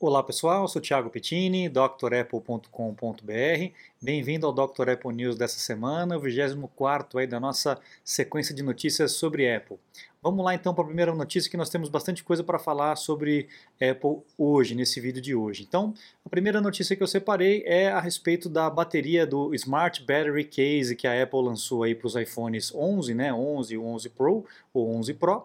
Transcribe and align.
Olá 0.00 0.22
pessoal, 0.22 0.62
eu 0.62 0.68
sou 0.68 0.80
Thiago 0.80 1.10
Pettini, 1.10 1.68
drapple.com.br. 1.68 2.70
Bem-vindo 4.00 4.46
ao 4.46 4.52
Dr. 4.52 4.90
Apple 4.90 5.12
News 5.12 5.36
dessa 5.36 5.58
semana, 5.58 6.16
o 6.16 6.20
24 6.20 7.18
aí 7.18 7.26
da 7.26 7.40
nossa 7.40 7.80
sequência 8.04 8.54
de 8.54 8.62
notícias 8.62 9.10
sobre 9.10 9.52
Apple. 9.52 9.76
Vamos 10.22 10.44
lá 10.44 10.54
então 10.54 10.72
para 10.72 10.84
a 10.84 10.86
primeira 10.86 11.12
notícia 11.12 11.50
que 11.50 11.56
nós 11.56 11.68
temos 11.68 11.88
bastante 11.88 12.22
coisa 12.22 12.44
para 12.44 12.60
falar 12.60 12.94
sobre 12.94 13.48
Apple 13.74 14.18
hoje, 14.38 14.76
nesse 14.76 15.00
vídeo 15.00 15.20
de 15.20 15.34
hoje. 15.34 15.64
Então, 15.68 15.92
a 16.24 16.28
primeira 16.28 16.60
notícia 16.60 16.94
que 16.94 17.02
eu 17.02 17.08
separei 17.08 17.64
é 17.66 17.90
a 17.90 17.98
respeito 17.98 18.48
da 18.48 18.70
bateria 18.70 19.26
do 19.26 19.52
Smart 19.52 20.00
Battery 20.02 20.44
Case 20.44 20.94
que 20.94 21.08
a 21.08 21.20
Apple 21.20 21.42
lançou 21.42 21.82
aí 21.82 21.96
para 21.96 22.06
os 22.06 22.14
iPhones 22.14 22.72
11, 22.72 23.14
né, 23.14 23.34
11, 23.34 23.76
11 23.76 24.08
Pro 24.10 24.44
ou 24.72 24.94
11 24.94 25.14
Pro 25.14 25.44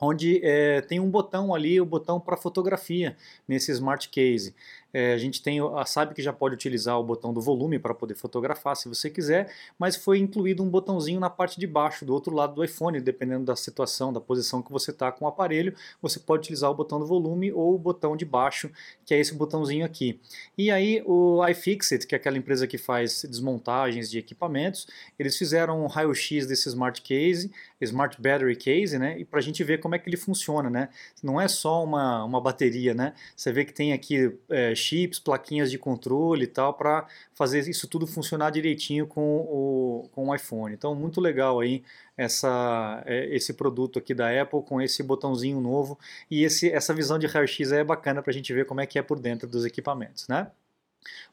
onde 0.00 0.40
é, 0.44 0.80
tem 0.80 1.00
um 1.00 1.10
botão 1.10 1.54
ali, 1.54 1.80
o 1.80 1.84
botão 1.84 2.20
para 2.20 2.36
fotografia 2.36 3.16
nesse 3.46 3.72
Smart 3.72 4.08
Case. 4.08 4.54
É, 4.92 5.12
a 5.12 5.18
gente 5.18 5.42
tem, 5.42 5.58
sabe 5.86 6.14
que 6.14 6.22
já 6.22 6.32
pode 6.32 6.54
utilizar 6.54 6.98
o 6.98 7.04
botão 7.04 7.32
do 7.32 7.40
volume 7.40 7.78
para 7.78 7.94
poder 7.94 8.14
fotografar 8.14 8.76
se 8.76 8.88
você 8.88 9.10
quiser, 9.10 9.52
mas 9.78 9.96
foi 9.96 10.18
incluído 10.18 10.62
um 10.62 10.68
botãozinho 10.68 11.20
na 11.20 11.28
parte 11.28 11.60
de 11.60 11.66
baixo, 11.66 12.04
do 12.04 12.14
outro 12.14 12.34
lado 12.34 12.54
do 12.54 12.64
iPhone, 12.64 13.00
dependendo 13.00 13.44
da 13.44 13.54
situação, 13.54 14.12
da 14.12 14.20
posição 14.20 14.62
que 14.62 14.72
você 14.72 14.90
está 14.90 15.12
com 15.12 15.24
o 15.24 15.28
aparelho, 15.28 15.74
você 16.00 16.18
pode 16.18 16.40
utilizar 16.40 16.70
o 16.70 16.74
botão 16.74 16.98
do 16.98 17.06
volume 17.06 17.52
ou 17.52 17.74
o 17.74 17.78
botão 17.78 18.16
de 18.16 18.24
baixo, 18.24 18.70
que 19.04 19.12
é 19.12 19.18
esse 19.18 19.34
botãozinho 19.34 19.84
aqui. 19.84 20.20
E 20.56 20.70
aí 20.70 21.02
o 21.04 21.46
iFixit, 21.48 22.06
que 22.06 22.14
é 22.14 22.18
aquela 22.18 22.38
empresa 22.38 22.66
que 22.66 22.78
faz 22.78 23.24
desmontagens 23.24 24.10
de 24.10 24.18
equipamentos, 24.18 24.86
eles 25.18 25.36
fizeram 25.36 25.82
um 25.82 25.86
raio-x 25.86 26.46
desse 26.46 26.68
Smart 26.68 27.02
Case, 27.02 27.50
Smart 27.80 28.20
Battery 28.20 28.56
Case, 28.56 28.98
né, 28.98 29.18
e 29.18 29.24
para 29.24 29.38
a 29.38 29.42
gente 29.42 29.62
ver 29.62 29.78
como 29.78 29.94
é 29.94 29.98
que 29.98 30.08
ele 30.08 30.16
funciona, 30.16 30.70
né. 30.70 30.88
Não 31.22 31.40
é 31.40 31.46
só 31.46 31.84
uma, 31.84 32.24
uma 32.24 32.40
bateria, 32.40 32.94
né, 32.94 33.12
você 33.36 33.52
vê 33.52 33.64
que 33.64 33.72
tem 33.72 33.92
aqui 33.92 34.34
é, 34.50 34.74
chips, 34.78 35.18
plaquinhas 35.18 35.70
de 35.70 35.78
controle 35.78 36.44
e 36.44 36.46
tal, 36.46 36.74
para 36.74 37.06
fazer 37.34 37.60
isso 37.68 37.88
tudo 37.88 38.06
funcionar 38.06 38.50
direitinho 38.50 39.06
com 39.06 39.20
o, 39.20 40.08
com 40.12 40.28
o 40.28 40.34
iPhone. 40.34 40.74
Então, 40.74 40.94
muito 40.94 41.20
legal 41.20 41.60
aí 41.60 41.82
essa, 42.16 43.02
é, 43.06 43.34
esse 43.34 43.54
produto 43.54 43.98
aqui 43.98 44.14
da 44.14 44.28
Apple 44.42 44.62
com 44.62 44.80
esse 44.80 45.02
botãozinho 45.02 45.60
novo 45.60 45.98
e 46.30 46.44
esse, 46.44 46.70
essa 46.70 46.92
visão 46.94 47.18
de 47.18 47.26
raio-x 47.26 47.72
é 47.72 47.84
bacana 47.84 48.22
para 48.22 48.30
a 48.30 48.34
gente 48.34 48.52
ver 48.52 48.66
como 48.66 48.80
é 48.80 48.86
que 48.86 48.98
é 48.98 49.02
por 49.02 49.18
dentro 49.20 49.48
dos 49.48 49.64
equipamentos, 49.64 50.26
né? 50.28 50.50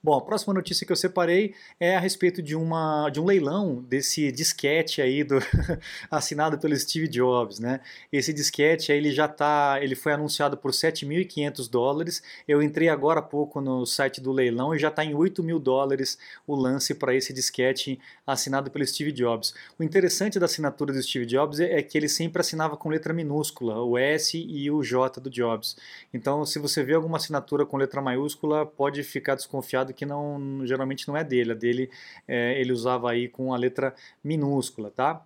Bom, 0.06 0.14
a 0.14 0.22
próxima 0.22 0.54
notícia 0.54 0.86
que 0.86 0.92
eu 0.92 0.96
separei 0.96 1.56
é 1.80 1.96
a 1.96 2.00
respeito 2.00 2.40
de, 2.40 2.56
uma, 2.56 3.10
de 3.10 3.20
um 3.20 3.26
leilão 3.26 3.82
desse 3.82 4.32
disquete 4.32 5.02
aí 5.02 5.24
do, 5.24 5.40
assinado 6.12 6.60
pelo 6.60 6.78
Steve 6.78 7.08
Jobs, 7.08 7.60
né? 7.60 7.80
Esse 8.12 8.32
disquete 8.32 8.92
aí, 8.92 9.00
ele 9.00 9.12
já 9.12 9.28
tá, 9.28 9.80
ele 9.82 9.96
foi 9.96 10.14
anunciado 10.14 10.58
por 10.58 10.72
7.500 10.72 11.68
dólares. 11.68 12.22
Eu 12.48 12.62
entrei 12.62 12.88
agora 12.88 13.20
há 13.20 13.24
pouco 13.24 13.60
no 13.60 13.84
site 13.84 14.22
do 14.22 14.32
leilão 14.32 14.76
e 14.76 14.80
já 14.80 14.90
está 14.90 15.04
em 15.04 15.16
8 15.16 15.42
mil 15.42 15.58
dólares 15.58 16.20
o 16.46 16.56
lance 16.56 16.94
para 16.94 17.16
esse 17.16 17.34
disquete 17.34 18.00
assinado 18.28 18.70
pelo 18.70 18.86
Steve 18.86 19.12
Jobs. 19.12 19.56
O 19.80 19.84
interessante 19.84 20.38
da 20.38 20.46
assinatura 20.46 20.94
do 20.94 21.02
Steve 21.02 21.26
Jobs 21.26 21.60
é, 21.60 21.80
é 21.80 21.82
que 21.82 21.98
ele 21.98 22.08
sempre 22.08 22.42
assinava 22.42 22.78
com 22.78 22.90
letra 22.90 23.12
minúscula, 23.12 23.82
o 23.82 23.98
S 23.98 24.38
e 24.38 24.70
o 24.70 24.84
J 24.84 25.20
do 25.20 25.32
Jobs. 25.32 25.76
Então, 26.14 26.46
se 26.46 26.60
você 26.60 26.84
vê 26.84 26.94
alguma 26.94 27.18
assinatura 27.18 27.66
com 27.66 27.76
letra 27.76 28.04
maiúscula, 28.04 28.68
pode 28.68 29.02
ficar 29.02 29.34
desconfiado 29.34 29.55
desconfiado 29.56 29.94
que 29.94 30.06
não 30.06 30.62
geralmente 30.66 31.08
não 31.08 31.16
é 31.16 31.24
dele. 31.24 31.52
A 31.52 31.56
dele 31.56 31.90
é, 32.28 32.60
ele 32.60 32.74
usava 32.74 33.12
aí 33.12 33.28
com 33.28 33.54
a 33.54 33.58
letra 33.58 33.96
minúscula, 34.24 34.92
tá? 34.92 35.26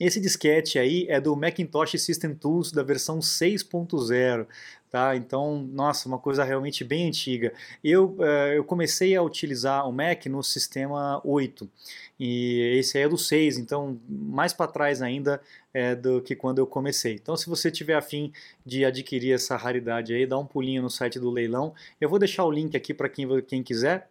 Esse 0.00 0.18
disquete 0.18 0.78
aí 0.78 1.04
é 1.10 1.20
do 1.20 1.36
Macintosh 1.36 1.92
System 2.00 2.34
Tools 2.34 2.72
da 2.72 2.82
versão 2.82 3.18
6.0, 3.18 4.46
tá? 4.90 5.14
Então, 5.14 5.62
nossa, 5.70 6.08
uma 6.08 6.18
coisa 6.18 6.42
realmente 6.42 6.82
bem 6.82 7.08
antiga. 7.08 7.52
Eu, 7.84 8.16
uh, 8.18 8.52
eu 8.54 8.64
comecei 8.64 9.14
a 9.14 9.22
utilizar 9.22 9.86
o 9.86 9.92
Mac 9.92 10.24
no 10.24 10.42
sistema 10.42 11.20
8 11.22 11.68
e 12.18 12.78
esse 12.78 12.96
aí 12.96 13.04
é 13.04 13.08
do 13.08 13.18
6, 13.18 13.58
então 13.58 14.00
mais 14.08 14.54
para 14.54 14.70
trás 14.70 15.02
ainda 15.02 15.40
é, 15.72 15.94
do 15.94 16.22
que 16.22 16.34
quando 16.34 16.58
eu 16.58 16.66
comecei. 16.66 17.14
Então, 17.14 17.36
se 17.36 17.48
você 17.48 17.70
tiver 17.70 17.94
afim 17.94 18.32
de 18.64 18.86
adquirir 18.86 19.34
essa 19.34 19.54
raridade 19.54 20.14
aí, 20.14 20.26
dá 20.26 20.38
um 20.38 20.46
pulinho 20.46 20.82
no 20.82 20.90
site 20.90 21.18
do 21.18 21.30
leilão. 21.30 21.74
Eu 22.00 22.08
vou 22.08 22.18
deixar 22.18 22.44
o 22.44 22.50
link 22.50 22.74
aqui 22.76 22.94
para 22.94 23.08
quem, 23.08 23.26
quem 23.42 23.62
quiser. 23.62 24.08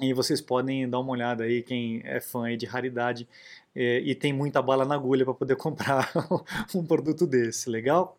E 0.00 0.12
vocês 0.12 0.40
podem 0.40 0.88
dar 0.88 1.00
uma 1.00 1.12
olhada 1.12 1.44
aí, 1.44 1.62
quem 1.62 2.00
é 2.04 2.20
fã 2.20 2.56
de 2.56 2.66
raridade 2.66 3.28
é, 3.74 4.00
e 4.00 4.14
tem 4.14 4.32
muita 4.32 4.60
bala 4.62 4.84
na 4.84 4.94
agulha 4.94 5.24
para 5.24 5.34
poder 5.34 5.54
comprar 5.56 6.10
um 6.74 6.84
produto 6.84 7.26
desse, 7.26 7.70
legal? 7.70 8.17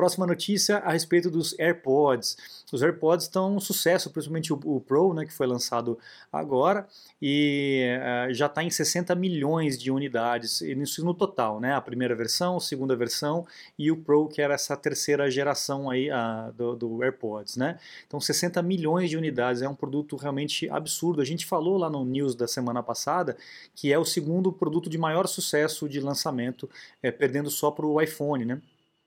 Próxima 0.00 0.26
notícia 0.26 0.78
a 0.78 0.92
respeito 0.92 1.30
dos 1.30 1.54
AirPods. 1.58 2.64
Os 2.72 2.82
AirPods 2.82 3.26
estão 3.26 3.56
um 3.56 3.60
sucesso, 3.60 4.10
principalmente 4.10 4.50
o, 4.50 4.58
o 4.64 4.80
Pro, 4.80 5.12
né, 5.12 5.26
que 5.26 5.32
foi 5.32 5.46
lançado 5.46 5.98
agora, 6.32 6.86
e 7.20 7.84
uh, 7.98 8.32
já 8.32 8.46
está 8.46 8.62
em 8.64 8.70
60 8.70 9.14
milhões 9.14 9.78
de 9.78 9.90
unidades, 9.90 10.62
isso 10.62 11.04
no 11.04 11.12
total, 11.12 11.60
né? 11.60 11.74
A 11.74 11.80
primeira 11.82 12.14
versão, 12.14 12.56
a 12.56 12.60
segunda 12.60 12.96
versão 12.96 13.46
e 13.78 13.90
o 13.90 13.96
Pro, 13.96 14.26
que 14.26 14.40
era 14.40 14.54
essa 14.54 14.74
terceira 14.74 15.30
geração 15.30 15.90
aí 15.90 16.08
uh, 16.10 16.50
do, 16.54 16.76
do, 16.76 17.02
AirPods, 17.02 17.56
né? 17.56 17.78
Então 18.06 18.18
60 18.18 18.62
milhões 18.62 19.10
de 19.10 19.18
unidades, 19.18 19.60
é 19.60 19.68
um 19.68 19.74
produto 19.74 20.16
realmente 20.16 20.66
absurdo. 20.70 21.20
A 21.20 21.26
gente 21.26 21.44
falou 21.44 21.76
lá 21.76 21.90
no 21.90 22.04
news 22.06 22.34
da 22.34 22.48
semana 22.48 22.82
passada 22.82 23.36
que 23.74 23.92
é 23.92 23.98
o 23.98 24.04
segundo 24.04 24.50
produto 24.50 24.88
de 24.88 24.96
maior 24.96 25.26
sucesso 25.26 25.88
de 25.88 26.00
lançamento, 26.00 26.70
é, 27.02 27.10
perdendo 27.10 27.50
só 27.50 27.70
para 27.70 27.84
o 27.84 28.00
iPhone, 28.00 28.46
né? 28.46 28.62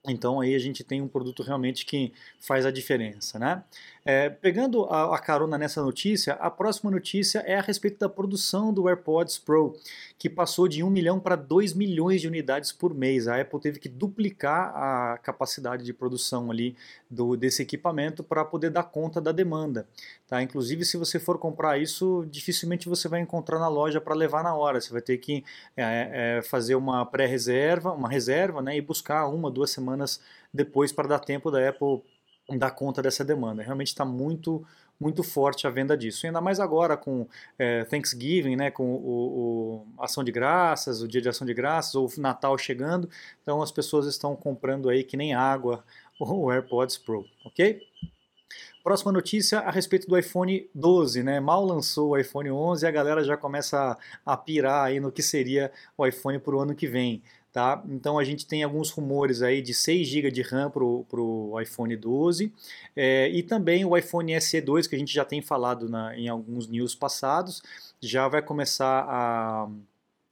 Então 0.06 0.40
aí 0.40 0.54
a 0.54 0.58
gente 0.58 0.84
tem 0.84 1.00
um 1.00 1.08
produto 1.08 1.42
realmente 1.42 1.86
que 1.86 2.12
faz 2.38 2.66
a 2.66 2.70
diferença, 2.70 3.38
né? 3.38 3.64
É, 4.06 4.28
pegando 4.28 4.84
a, 4.84 5.16
a, 5.16 5.18
carona 5.18 5.56
nessa 5.56 5.82
notícia, 5.82 6.34
a 6.34 6.50
próxima 6.50 6.90
notícia 6.90 7.38
é 7.38 7.56
a 7.56 7.62
respeito 7.62 7.98
da 7.98 8.08
produção 8.08 8.70
do 8.70 8.86
AirPods 8.86 9.38
Pro, 9.38 9.74
que 10.18 10.28
passou 10.28 10.68
de 10.68 10.82
1 10.82 10.90
milhão 10.90 11.18
para 11.18 11.36
2 11.36 11.72
milhões 11.72 12.20
de 12.20 12.28
unidades 12.28 12.70
por 12.70 12.92
mês. 12.92 13.26
A 13.26 13.40
Apple 13.40 13.58
teve 13.60 13.78
que 13.78 13.88
duplicar 13.88 14.76
a 14.76 15.18
capacidade 15.22 15.84
de 15.84 15.92
produção 15.94 16.50
ali 16.50 16.76
do, 17.08 17.34
desse 17.34 17.62
equipamento 17.62 18.22
para 18.22 18.44
poder 18.44 18.68
dar 18.68 18.82
conta 18.82 19.22
da 19.22 19.32
demanda. 19.32 19.88
Tá? 20.28 20.42
Inclusive, 20.42 20.84
se 20.84 20.98
você 20.98 21.18
for 21.18 21.38
comprar 21.38 21.78
isso, 21.78 22.26
dificilmente 22.30 22.90
você 22.90 23.08
vai 23.08 23.20
encontrar 23.20 23.58
na 23.58 23.68
loja 23.68 24.02
para 24.02 24.14
levar 24.14 24.44
na 24.44 24.54
hora. 24.54 24.82
Você 24.82 24.92
vai 24.92 25.00
ter 25.00 25.16
que 25.16 25.42
é, 25.74 26.36
é, 26.38 26.42
fazer 26.42 26.74
uma 26.74 27.06
pré-reserva, 27.06 27.92
uma 27.92 28.10
reserva, 28.10 28.60
né, 28.60 28.76
e 28.76 28.82
buscar 28.82 29.28
uma, 29.28 29.50
duas 29.50 29.70
semanas 29.70 30.20
depois 30.52 30.92
para 30.92 31.08
dar 31.08 31.20
tempo 31.20 31.50
da 31.50 31.66
Apple 31.66 32.02
dar 32.50 32.70
conta 32.72 33.02
dessa 33.02 33.24
demanda. 33.24 33.62
Realmente 33.62 33.88
está 33.88 34.04
muito 34.04 34.64
muito 34.98 35.22
forte 35.22 35.66
a 35.66 35.70
venda 35.70 35.96
disso. 35.96 36.24
E 36.24 36.28
ainda 36.28 36.40
mais 36.40 36.60
agora 36.60 36.96
com 36.96 37.26
é, 37.58 37.84
Thanksgiving, 37.84 38.56
né, 38.56 38.70
com 38.70 38.94
o, 38.94 39.86
o, 39.98 40.02
Ação 40.02 40.22
de 40.22 40.30
Graças, 40.30 41.02
o 41.02 41.08
Dia 41.08 41.20
de 41.20 41.28
Ação 41.28 41.46
de 41.46 41.52
Graças, 41.52 41.94
ou 41.94 42.10
Natal 42.16 42.56
chegando, 42.56 43.08
então 43.42 43.60
as 43.60 43.72
pessoas 43.72 44.06
estão 44.06 44.36
comprando 44.36 44.88
aí 44.88 45.02
que 45.02 45.16
nem 45.16 45.34
água 45.34 45.84
o 46.18 46.50
AirPods 46.50 46.96
Pro, 46.96 47.24
ok? 47.44 47.80
Próxima 48.84 49.10
notícia 49.10 49.60
a 49.60 49.70
respeito 49.70 50.06
do 50.06 50.16
iPhone 50.16 50.68
12, 50.74 51.22
né? 51.22 51.40
Mal 51.40 51.64
lançou 51.64 52.10
o 52.10 52.18
iPhone 52.18 52.50
11 52.50 52.84
e 52.84 52.88
a 52.88 52.90
galera 52.90 53.24
já 53.24 53.34
começa 53.34 53.98
a, 54.26 54.32
a 54.32 54.36
pirar 54.36 54.84
aí 54.84 55.00
no 55.00 55.10
que 55.10 55.22
seria 55.22 55.72
o 55.96 56.06
iPhone 56.06 56.38
para 56.38 56.54
o 56.54 56.60
ano 56.60 56.74
que 56.74 56.86
vem. 56.86 57.22
Tá? 57.54 57.80
Então 57.88 58.18
a 58.18 58.24
gente 58.24 58.48
tem 58.48 58.64
alguns 58.64 58.90
rumores 58.90 59.40
aí 59.40 59.62
de 59.62 59.72
6 59.72 60.08
GB 60.08 60.32
de 60.32 60.42
RAM 60.42 60.68
para 60.72 60.82
o 60.82 61.60
iPhone 61.60 61.96
12 61.96 62.52
é, 62.96 63.28
e 63.28 63.44
também 63.44 63.84
o 63.84 63.96
iPhone 63.96 64.40
SE 64.40 64.60
2 64.60 64.88
que 64.88 64.96
a 64.96 64.98
gente 64.98 65.14
já 65.14 65.24
tem 65.24 65.40
falado 65.40 65.88
na, 65.88 66.18
em 66.18 66.26
alguns 66.28 66.66
news 66.66 66.96
passados, 66.96 67.62
já 68.00 68.26
vai 68.26 68.42
começar 68.42 69.06
a, 69.08 69.68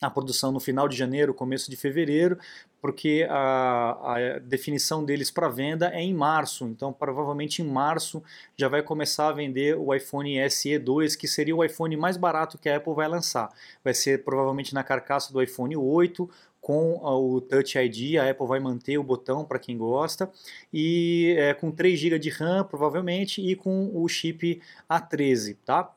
a 0.01 0.11
produção 0.11 0.51
no 0.51 0.59
final 0.59 0.89
de 0.89 0.97
janeiro, 0.97 1.33
começo 1.33 1.71
de 1.71 1.77
fevereiro, 1.77 2.37
porque 2.81 3.25
a, 3.31 4.17
a 4.17 4.39
definição 4.41 5.05
deles 5.05 5.31
para 5.31 5.49
venda 5.49 5.91
é 5.95 6.01
em 6.01 6.13
março, 6.13 6.65
então 6.65 6.93
provavelmente 6.93 7.63
em 7.63 7.65
março 7.65 8.21
já 8.57 8.67
vai 8.67 8.83
começar 8.83 9.29
a 9.29 9.33
vender 9.33 9.77
o 9.79 9.95
iPhone 9.95 10.51
SE 10.51 10.77
2, 10.77 11.15
que 11.15 11.29
seria 11.29 11.55
o 11.55 11.65
iPhone 11.65 11.97
mais 11.97 12.17
barato 12.17 12.59
que 12.59 12.69
a 12.69 12.79
Apple 12.79 12.95
vai 12.95 13.07
lançar. 13.07 13.49
Vai 13.85 13.95
ser 13.95 14.25
provavelmente 14.25 14.75
na 14.75 14.83
carcaça 14.83 15.33
do 15.33 15.41
iPhone 15.41 15.77
8 15.77 16.29
com 16.63 16.95
o 17.03 17.41
Touch 17.41 17.77
ID, 17.77 18.17
a 18.17 18.31
Apple 18.31 18.47
vai 18.47 18.61
manter 18.61 18.97
o 18.97 19.03
botão 19.03 19.45
para 19.45 19.59
quem 19.59 19.77
gosta, 19.77 20.31
e 20.73 21.35
é, 21.37 21.53
com 21.53 21.73
3 21.73 21.99
GB 21.99 22.19
de 22.21 22.31
RAM, 22.31 22.65
provavelmente, 22.65 23.43
e 23.43 23.57
com 23.57 23.91
o 23.93 24.09
chip 24.09 24.63
A13, 24.89 25.57
tá? 25.65 25.93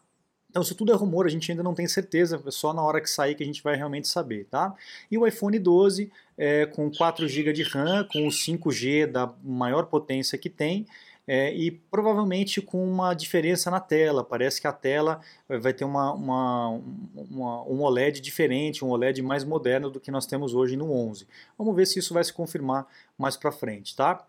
Então 0.49 0.63
isso 0.63 0.73
tudo 0.73 0.91
é 0.91 0.95
rumor, 0.95 1.27
a 1.27 1.29
gente 1.29 1.51
ainda 1.51 1.61
não 1.61 1.75
tem 1.75 1.87
certeza, 1.87 2.41
é 2.43 2.51
só 2.51 2.73
na 2.73 2.81
hora 2.81 2.99
que 2.99 3.09
sair 3.09 3.35
que 3.35 3.43
a 3.43 3.45
gente 3.45 3.61
vai 3.61 3.75
realmente 3.75 4.07
saber, 4.07 4.45
tá? 4.45 4.73
E 5.11 5.17
o 5.17 5.27
iPhone 5.27 5.59
12 5.59 6.11
é, 6.35 6.65
com 6.65 6.89
4 6.89 7.27
GB 7.27 7.53
de 7.53 7.61
RAM, 7.61 8.07
com 8.11 8.25
o 8.25 8.31
5G 8.31 9.05
da 9.05 9.31
maior 9.43 9.85
potência 9.85 10.37
que 10.37 10.49
tem, 10.49 10.87
é, 11.27 11.53
e 11.53 11.71
provavelmente 11.71 12.61
com 12.61 12.83
uma 12.83 13.13
diferença 13.13 13.71
na 13.71 13.79
tela. 13.79 14.23
Parece 14.23 14.61
que 14.61 14.67
a 14.67 14.71
tela 14.71 15.21
eh, 15.49 15.57
vai 15.57 15.73
ter 15.73 15.83
uma, 15.83 16.13
uma, 16.13 16.69
uma, 17.15 17.63
um 17.63 17.81
OLED 17.81 18.21
diferente, 18.21 18.85
um 18.85 18.89
OLED 18.89 19.21
mais 19.21 19.43
moderno 19.43 19.89
do 19.89 19.99
que 19.99 20.11
nós 20.11 20.25
temos 20.25 20.53
hoje 20.53 20.77
no 20.77 20.91
11. 20.91 21.27
Vamos 21.57 21.75
ver 21.75 21.87
se 21.87 21.99
isso 21.99 22.13
vai 22.13 22.23
se 22.23 22.31
confirmar 22.31 22.87
mais 23.17 23.35
para 23.35 23.51
frente, 23.51 23.95
tá? 23.95 24.25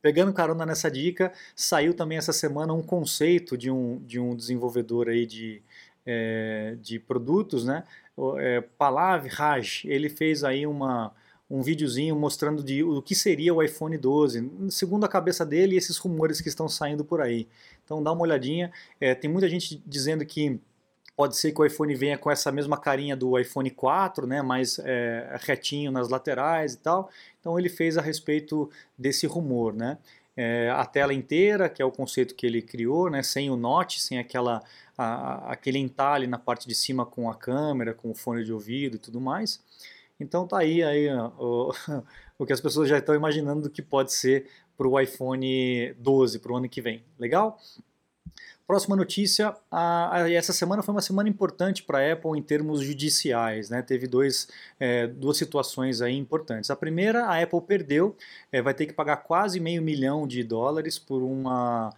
Pegando 0.00 0.32
carona 0.32 0.64
nessa 0.64 0.90
dica, 0.90 1.32
saiu 1.54 1.92
também 1.92 2.16
essa 2.16 2.32
semana 2.32 2.72
um 2.72 2.82
conceito 2.82 3.58
de 3.58 3.70
um, 3.70 3.98
de 4.04 4.20
um 4.20 4.36
desenvolvedor 4.36 5.08
aí 5.08 5.26
de, 5.26 5.60
é, 6.06 6.76
de 6.80 7.00
produtos, 7.00 7.64
né? 7.64 7.82
É, 8.38 8.60
Palav 8.78 9.26
Raj, 9.26 9.84
ele 9.84 10.08
fez 10.08 10.44
aí 10.44 10.66
uma, 10.66 11.12
um 11.48 11.62
videozinho 11.62 12.16
mostrando 12.16 12.62
de, 12.62 12.82
o 12.82 13.00
que 13.00 13.14
seria 13.14 13.54
o 13.54 13.62
iPhone 13.62 13.96
12, 13.96 14.50
segundo 14.70 15.04
a 15.04 15.08
cabeça 15.08 15.46
dele 15.46 15.74
e 15.74 15.78
esses 15.78 15.96
rumores 15.96 16.40
que 16.40 16.48
estão 16.48 16.68
saindo 16.68 17.04
por 17.04 17.20
aí. 17.20 17.46
Então 17.84 18.02
dá 18.02 18.12
uma 18.12 18.22
olhadinha, 18.22 18.72
é, 19.00 19.14
tem 19.14 19.30
muita 19.30 19.48
gente 19.48 19.80
dizendo 19.86 20.24
que 20.26 20.60
Pode 21.16 21.34
ser 21.34 21.52
que 21.52 21.62
o 21.62 21.64
iPhone 21.64 21.94
venha 21.94 22.18
com 22.18 22.30
essa 22.30 22.52
mesma 22.52 22.76
carinha 22.76 23.16
do 23.16 23.38
iPhone 23.38 23.70
4, 23.70 24.26
né, 24.26 24.42
mais 24.42 24.78
é, 24.80 25.34
retinho 25.40 25.90
nas 25.90 26.10
laterais 26.10 26.74
e 26.74 26.78
tal. 26.78 27.08
Então 27.40 27.58
ele 27.58 27.70
fez 27.70 27.96
a 27.96 28.02
respeito 28.02 28.70
desse 28.98 29.26
rumor, 29.26 29.72
né? 29.72 29.96
É, 30.36 30.68
a 30.68 30.84
tela 30.84 31.14
inteira, 31.14 31.70
que 31.70 31.80
é 31.80 31.84
o 31.84 31.90
conceito 31.90 32.34
que 32.34 32.46
ele 32.46 32.60
criou, 32.60 33.08
né, 33.08 33.22
sem 33.22 33.48
o 33.50 33.56
notch, 33.56 33.96
sem 33.96 34.18
aquela, 34.18 34.62
a, 34.98 35.52
aquele 35.52 35.78
entalhe 35.78 36.26
na 36.26 36.38
parte 36.38 36.68
de 36.68 36.74
cima 36.74 37.06
com 37.06 37.30
a 37.30 37.34
câmera, 37.34 37.94
com 37.94 38.10
o 38.10 38.14
fone 38.14 38.44
de 38.44 38.52
ouvido 38.52 38.96
e 38.96 38.98
tudo 38.98 39.18
mais. 39.18 39.58
Então 40.18 40.46
tá 40.46 40.58
aí, 40.58 40.82
aí 40.82 41.08
o, 41.38 41.72
o 42.38 42.46
que 42.46 42.52
as 42.52 42.60
pessoas 42.60 42.88
já 42.88 42.98
estão 42.98 43.14
imaginando 43.14 43.70
que 43.70 43.82
pode 43.82 44.12
ser 44.12 44.48
para 44.76 44.88
o 44.88 45.00
iPhone 45.00 45.94
12, 45.94 46.38
para 46.38 46.52
o 46.52 46.56
ano 46.56 46.68
que 46.68 46.80
vem. 46.80 47.04
Legal? 47.18 47.58
Próxima 48.66 48.96
notícia, 48.96 49.54
a, 49.70 50.22
a, 50.22 50.32
essa 50.32 50.52
semana 50.52 50.82
foi 50.82 50.92
uma 50.92 51.00
semana 51.00 51.28
importante 51.28 51.84
para 51.84 51.98
a 51.98 52.12
Apple 52.12 52.36
em 52.36 52.42
termos 52.42 52.80
judiciais, 52.80 53.70
né? 53.70 53.80
Teve 53.80 54.08
dois, 54.08 54.48
é, 54.80 55.06
duas 55.06 55.36
situações 55.36 56.02
aí 56.02 56.16
importantes. 56.16 56.68
A 56.68 56.74
primeira, 56.74 57.26
a 57.26 57.40
Apple 57.40 57.60
perdeu, 57.60 58.16
é, 58.50 58.60
vai 58.60 58.74
ter 58.74 58.86
que 58.86 58.92
pagar 58.92 59.18
quase 59.18 59.60
meio 59.60 59.80
milhão 59.80 60.26
de 60.26 60.42
dólares 60.42 60.98
por 60.98 61.22
uma 61.22 61.94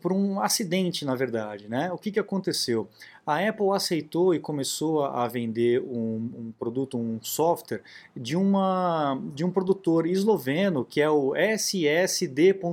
por 0.00 0.10
um 0.12 0.40
acidente, 0.40 1.04
na 1.04 1.14
verdade, 1.14 1.68
né? 1.68 1.92
O 1.92 1.98
que, 1.98 2.10
que 2.10 2.18
aconteceu? 2.18 2.88
A 3.26 3.46
Apple 3.46 3.70
aceitou 3.74 4.34
e 4.34 4.38
começou 4.38 5.04
a 5.04 5.28
vender 5.28 5.82
um, 5.82 6.30
um 6.34 6.52
produto, 6.58 6.96
um 6.96 7.20
software 7.20 7.82
de, 8.16 8.36
uma, 8.36 9.20
de 9.34 9.44
um 9.44 9.50
produtor 9.50 10.06
esloveno 10.06 10.82
que 10.84 11.00
é 11.00 11.10
o 11.10 11.34
ssd.o.o. 11.36 12.66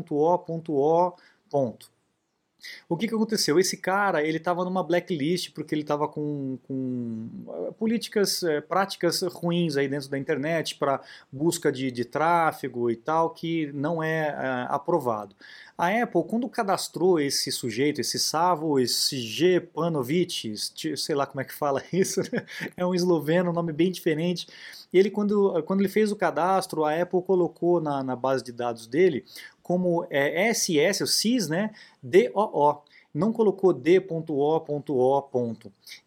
O 2.88 2.98
que, 2.98 3.08
que 3.08 3.16
aconteceu? 3.16 3.60
Esse 3.60 3.78
cara 3.78 4.24
ele 4.24 4.38
estava 4.38 4.64
numa 4.64 4.84
blacklist 4.84 5.52
porque 5.54 5.74
ele 5.74 5.82
estava 5.82 6.08
com, 6.08 6.58
com, 6.64 7.28
eh, 7.48 7.72
políticas, 7.78 8.44
é, 8.44 8.62
práticas 8.62 9.22
ruins 9.22 9.78
aí 9.78 9.88
dentro 9.88 10.10
da 10.10 10.18
internet 10.18 10.76
para 10.76 11.02
busca 11.32 11.72
de, 11.72 11.92
de, 11.92 12.06
tráfego 12.06 12.90
e 12.90 12.96
tal 12.96 13.32
que 13.32 13.72
não 13.74 14.02
é, 14.02 14.28
é 14.28 14.68
aprovado. 14.70 15.36
A 15.78 15.90
Apple, 16.04 16.24
quando 16.26 16.48
cadastrou 16.48 17.20
esse 17.20 17.52
sujeito, 17.52 18.00
esse 18.00 18.20
Savo, 18.20 18.80
esse 18.80 19.20
G. 19.20 19.60
Panovic, 19.60 20.54
sei 20.96 21.16
lá 21.16 21.26
como 21.26 21.42
é 21.42 21.44
que 21.44 21.54
fala 21.54 21.82
isso, 21.92 22.22
né? 22.32 22.46
é 22.78 22.86
um 22.86 22.94
esloveno, 22.94 23.50
um 23.50 23.54
nome 23.54 23.74
bem 23.74 23.92
diferente. 23.92 24.48
Ele, 24.94 25.10
quando, 25.10 25.64
quando 25.64 25.80
ele 25.80 25.90
fez 25.90 26.12
o 26.12 26.16
cadastro, 26.16 26.86
a 26.86 27.02
Apple 27.02 27.24
colocou 27.24 27.82
na, 27.82 28.04
na 28.04 28.16
base 28.16 28.44
de 28.44 28.52
dados 28.52 28.86
dele 28.86 29.26
como 29.64 30.06
é, 30.10 30.54
SS, 30.54 31.04
o 31.04 31.08
CIS, 31.08 31.48
né? 31.48 31.72
DOO. 32.04 32.84
Não 33.14 33.32
colocou 33.32 33.72
D.O.O. 33.72 35.56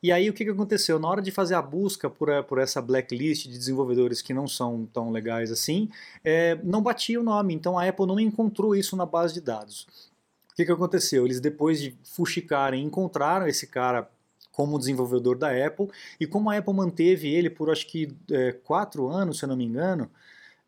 E 0.03 0.11
aí 0.11 0.29
o 0.29 0.33
que, 0.33 0.45
que 0.45 0.51
aconteceu? 0.51 0.99
Na 0.99 1.09
hora 1.09 1.23
de 1.23 1.31
fazer 1.31 1.55
a 1.55 1.63
busca 1.63 2.11
por, 2.11 2.29
eh, 2.29 2.43
por 2.43 2.59
essa 2.59 2.83
blacklist 2.83 3.45
de 3.45 3.57
desenvolvedores 3.57 4.21
que 4.21 4.35
não 4.35 4.49
são 4.49 4.89
tão 4.93 5.13
legais 5.13 5.53
assim, 5.53 5.89
é, 6.25 6.59
não 6.65 6.83
batia 6.83 7.21
o 7.21 7.23
nome. 7.23 7.55
Então 7.55 7.79
a 7.79 7.87
Apple 7.87 8.07
não 8.07 8.19
encontrou 8.19 8.75
isso 8.75 8.97
na 8.97 9.07
base 9.07 9.35
de 9.35 9.41
dados. 9.41 9.87
O 10.53 10.57
que, 10.57 10.65
que 10.65 10.73
aconteceu? 10.73 11.25
Eles 11.25 11.39
depois 11.39 11.81
de 11.81 11.97
fuxicarem, 12.03 12.85
encontraram 12.85 13.47
esse 13.47 13.69
cara 13.69 14.11
como 14.51 14.79
desenvolvedor 14.79 15.37
da 15.37 15.51
Apple, 15.67 15.89
e 16.19 16.27
como 16.27 16.51
a 16.51 16.57
Apple 16.57 16.73
manteve 16.73 17.29
ele 17.29 17.51
por 17.51 17.71
acho 17.71 17.87
que 17.87 18.09
é, 18.31 18.53
quatro 18.53 19.07
anos, 19.07 19.39
se 19.39 19.45
eu 19.45 19.51
não 19.51 19.57
me 19.57 19.65
engano, 19.67 20.11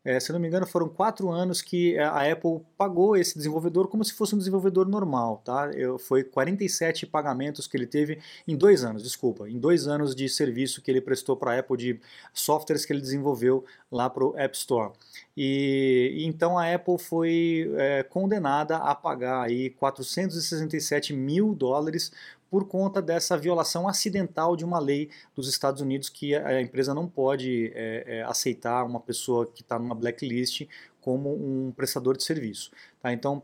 é, 0.03 0.17
se 0.17 0.31
não 0.31 0.39
me 0.39 0.47
engano, 0.47 0.65
foram 0.65 0.87
quatro 0.87 1.29
anos 1.29 1.61
que 1.61 1.97
a 1.99 2.31
Apple 2.31 2.61
pagou 2.77 3.17
esse 3.17 3.35
desenvolvedor 3.35 3.89
como 3.89 4.03
se 4.03 4.13
fosse 4.13 4.33
um 4.33 4.37
desenvolvedor 4.37 4.87
normal, 4.87 5.41
tá? 5.43 5.71
Eu, 5.73 5.99
foi 5.99 6.23
47 6.23 7.05
pagamentos 7.05 7.67
que 7.67 7.75
ele 7.75 7.85
teve 7.85 8.19
em 8.47 8.55
dois 8.55 8.85
anos, 8.85 9.03
desculpa, 9.03 9.49
em 9.49 9.59
dois 9.59 9.87
anos 9.87 10.15
de 10.15 10.29
serviço 10.29 10.81
que 10.81 10.89
ele 10.89 11.01
prestou 11.01 11.35
para 11.35 11.53
a 11.53 11.59
Apple 11.59 11.75
de 11.75 11.99
softwares 12.33 12.85
que 12.85 12.93
ele 12.93 13.01
desenvolveu 13.01 13.65
lá 13.91 14.09
para 14.09 14.23
o 14.23 14.37
App 14.37 14.55
Store. 14.55 14.93
E, 15.35 16.13
e, 16.19 16.25
então 16.25 16.57
a 16.57 16.73
Apple 16.73 16.97
foi 16.97 17.69
é, 17.77 18.03
condenada 18.03 18.77
a 18.77 18.95
pagar 18.95 19.43
aí 19.43 19.69
467 19.69 21.13
mil 21.13 21.53
dólares 21.53 22.11
por 22.49 22.67
conta 22.67 23.01
dessa 23.01 23.37
violação 23.37 23.87
acidental 23.87 24.55
de 24.55 24.65
uma 24.65 24.79
lei 24.79 25.09
dos 25.35 25.47
Estados 25.47 25.81
Unidos 25.81 26.09
que 26.09 26.35
a 26.35 26.61
empresa 26.61 26.93
não 26.93 27.07
pode 27.07 27.71
é, 27.75 28.03
é, 28.05 28.23
aceitar 28.23 28.83
uma 28.85 28.99
pessoa 28.99 29.45
que 29.45 29.61
está 29.61 29.77
numa 29.77 29.95
blacklist 29.95 30.67
como 31.01 31.33
um 31.33 31.71
prestador 31.71 32.17
de 32.17 32.23
serviço. 32.23 32.71
Tá? 33.01 33.13
Então, 33.13 33.41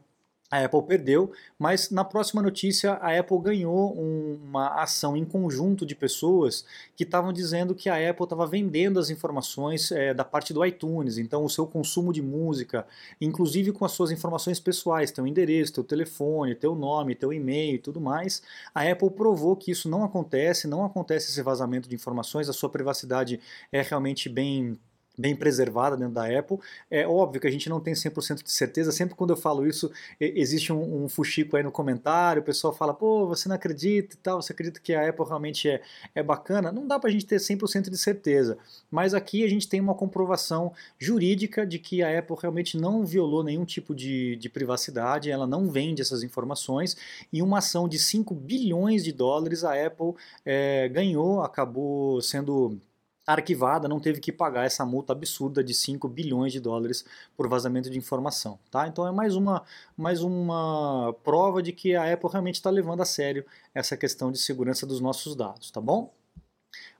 a 0.51 0.63
Apple 0.63 0.83
perdeu, 0.83 1.31
mas 1.57 1.89
na 1.89 2.05
próxima 2.05 2.41
notícia 2.41 2.93
a 2.93 3.17
Apple 3.17 3.39
ganhou 3.41 3.97
um, 3.99 4.39
uma 4.43 4.81
ação 4.81 5.17
em 5.17 5.25
conjunto 5.25 5.85
de 5.85 5.95
pessoas 5.95 6.63
que 6.95 7.03
estavam 7.03 7.33
dizendo 7.33 7.73
que 7.73 7.89
a 7.89 8.09
Apple 8.09 8.25
estava 8.25 8.45
vendendo 8.45 8.99
as 8.99 9.09
informações 9.09 9.91
é, 9.91 10.13
da 10.13 10.23
parte 10.23 10.53
do 10.53 10.63
iTunes, 10.63 11.17
então 11.17 11.43
o 11.43 11.49
seu 11.49 11.65
consumo 11.65 12.13
de 12.13 12.21
música, 12.21 12.85
inclusive 13.19 13.71
com 13.71 13.85
as 13.85 13.91
suas 13.91 14.11
informações 14.11 14.59
pessoais, 14.59 15.11
teu 15.11 15.25
endereço, 15.25 15.73
teu 15.73 15.83
telefone, 15.83 16.53
teu 16.53 16.75
nome, 16.75 17.15
teu 17.15 17.33
e-mail 17.33 17.75
e 17.75 17.79
tudo 17.79 17.99
mais. 17.99 18.43
A 18.73 18.83
Apple 18.83 19.09
provou 19.09 19.55
que 19.55 19.71
isso 19.71 19.89
não 19.89 20.03
acontece, 20.03 20.67
não 20.67 20.85
acontece 20.85 21.31
esse 21.31 21.41
vazamento 21.41 21.89
de 21.89 21.95
informações, 21.95 22.47
a 22.47 22.53
sua 22.53 22.69
privacidade 22.69 23.39
é 23.71 23.81
realmente 23.81 24.29
bem 24.29 24.77
bem 25.17 25.35
preservada 25.35 25.95
dentro 25.97 26.13
da 26.13 26.25
Apple. 26.25 26.57
É 26.89 27.07
óbvio 27.07 27.41
que 27.41 27.47
a 27.47 27.51
gente 27.51 27.69
não 27.69 27.79
tem 27.79 27.93
100% 27.93 28.43
de 28.43 28.51
certeza, 28.51 28.91
sempre 28.91 29.15
quando 29.15 29.31
eu 29.31 29.37
falo 29.37 29.65
isso, 29.65 29.91
existe 30.19 30.71
um, 30.71 31.05
um 31.05 31.09
fuxico 31.09 31.55
aí 31.55 31.63
no 31.63 31.71
comentário, 31.71 32.41
o 32.41 32.45
pessoal 32.45 32.73
fala, 32.73 32.93
pô, 32.93 33.27
você 33.27 33.47
não 33.47 33.55
acredita 33.55 34.15
e 34.15 34.17
tal, 34.17 34.41
você 34.41 34.53
acredita 34.53 34.79
que 34.79 34.93
a 34.93 35.09
Apple 35.09 35.25
realmente 35.25 35.69
é, 35.69 35.81
é 36.13 36.23
bacana? 36.23 36.71
Não 36.71 36.87
dá 36.87 36.99
para 36.99 37.09
a 37.09 37.13
gente 37.13 37.25
ter 37.25 37.37
100% 37.37 37.89
de 37.89 37.97
certeza, 37.97 38.57
mas 38.91 39.13
aqui 39.13 39.43
a 39.43 39.49
gente 39.49 39.67
tem 39.67 39.79
uma 39.79 39.95
comprovação 39.95 40.73
jurídica 40.99 41.65
de 41.65 41.79
que 41.79 42.03
a 42.03 42.19
Apple 42.19 42.35
realmente 42.39 42.77
não 42.77 43.05
violou 43.05 43.43
nenhum 43.43 43.65
tipo 43.65 43.95
de, 43.95 44.35
de 44.35 44.49
privacidade, 44.49 45.31
ela 45.31 45.47
não 45.47 45.69
vende 45.69 46.01
essas 46.01 46.23
informações, 46.23 46.97
e 47.31 47.41
uma 47.41 47.59
ação 47.59 47.87
de 47.87 47.99
5 47.99 48.33
bilhões 48.33 49.03
de 49.03 49.11
dólares 49.11 49.63
a 49.63 49.73
Apple 49.85 50.13
é, 50.45 50.89
ganhou, 50.89 51.41
acabou 51.41 52.21
sendo 52.21 52.77
arquivada, 53.25 53.87
não 53.87 53.99
teve 53.99 54.19
que 54.19 54.31
pagar 54.31 54.65
essa 54.65 54.85
multa 54.85 55.13
absurda 55.13 55.63
de 55.63 55.73
5 55.73 56.07
bilhões 56.07 56.53
de 56.53 56.59
dólares 56.59 57.05
por 57.35 57.47
vazamento 57.47 57.89
de 57.89 57.97
informação. 57.97 58.59
Tá? 58.69 58.87
Então 58.87 59.07
é 59.07 59.11
mais 59.11 59.35
uma, 59.35 59.63
mais 59.97 60.21
uma 60.21 61.15
prova 61.23 61.61
de 61.61 61.71
que 61.71 61.95
a 61.95 62.11
Apple 62.13 62.29
realmente 62.29 62.55
está 62.55 62.69
levando 62.69 63.01
a 63.01 63.05
sério 63.05 63.45
essa 63.73 63.97
questão 63.97 64.31
de 64.31 64.37
segurança 64.37 64.85
dos 64.85 64.99
nossos 64.99 65.35
dados, 65.35 65.71
tá 65.71 65.81
bom? 65.81 66.13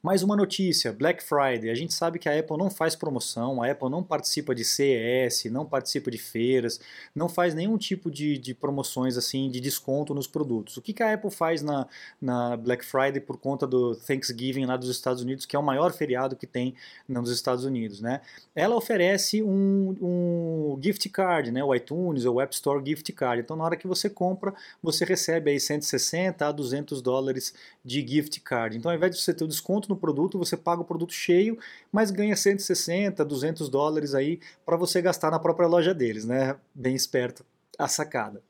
Mais 0.05 0.21
uma 0.21 0.35
notícia, 0.35 0.93
Black 0.93 1.23
Friday. 1.23 1.67
A 1.71 1.73
gente 1.73 1.91
sabe 1.91 2.19
que 2.19 2.29
a 2.29 2.39
Apple 2.39 2.57
não 2.57 2.69
faz 2.69 2.95
promoção, 2.95 3.63
a 3.63 3.71
Apple 3.71 3.89
não 3.89 4.03
participa 4.03 4.53
de 4.53 4.63
CES, 4.63 5.45
não 5.45 5.65
participa 5.65 6.11
de 6.11 6.19
feiras, 6.19 6.79
não 7.15 7.27
faz 7.27 7.55
nenhum 7.55 7.75
tipo 7.75 8.11
de, 8.11 8.37
de 8.37 8.53
promoções 8.53 9.17
assim 9.17 9.49
de 9.49 9.59
desconto 9.59 10.13
nos 10.13 10.27
produtos. 10.27 10.77
O 10.77 10.81
que, 10.83 10.93
que 10.93 11.01
a 11.01 11.11
Apple 11.11 11.31
faz 11.31 11.63
na, 11.63 11.87
na 12.21 12.55
Black 12.55 12.85
Friday 12.85 13.19
por 13.19 13.37
conta 13.37 13.65
do 13.65 13.95
Thanksgiving 13.95 14.67
lá 14.67 14.77
dos 14.77 14.89
Estados 14.89 15.23
Unidos, 15.23 15.43
que 15.43 15.55
é 15.55 15.59
o 15.59 15.63
maior 15.63 15.91
feriado 15.91 16.35
que 16.35 16.45
tem 16.45 16.75
nos 17.09 17.31
Estados 17.31 17.65
Unidos, 17.65 17.99
né? 17.99 18.21
Ela 18.53 18.75
oferece 18.75 19.41
um, 19.41 19.95
um 19.99 20.79
gift 20.83 21.09
card, 21.09 21.49
né? 21.49 21.63
O 21.63 21.73
iTunes 21.73 22.25
ou 22.25 22.35
o 22.35 22.41
App 22.41 22.53
Store 22.53 22.79
gift 22.85 23.11
card. 23.11 23.41
Então 23.41 23.57
na 23.57 23.63
hora 23.63 23.75
que 23.75 23.87
você 23.87 24.07
compra, 24.07 24.53
você 24.83 25.03
recebe 25.03 25.49
aí 25.49 25.59
160 25.59 26.47
a 26.47 26.51
200 26.51 27.01
dólares 27.01 27.55
de 27.83 28.07
gift 28.07 28.39
card. 28.41 28.77
Então 28.77 28.91
ao 28.91 28.95
invés 28.95 29.15
de 29.15 29.19
você 29.19 29.33
ter 29.33 29.43
o 29.43 29.47
desconto 29.47 29.89
no 29.89 29.94
no 29.95 29.99
produto, 29.99 30.37
você 30.37 30.57
paga 30.57 30.81
o 30.81 30.85
produto 30.85 31.13
cheio, 31.13 31.57
mas 31.91 32.11
ganha 32.11 32.35
160, 32.35 33.23
200 33.23 33.69
dólares 33.69 34.13
aí 34.13 34.39
para 34.65 34.75
você 34.75 35.01
gastar 35.01 35.31
na 35.31 35.39
própria 35.39 35.67
loja 35.67 35.93
deles, 35.93 36.25
né? 36.25 36.57
Bem 36.73 36.95
esperto 36.95 37.45
a 37.79 37.87
sacada. 37.87 38.41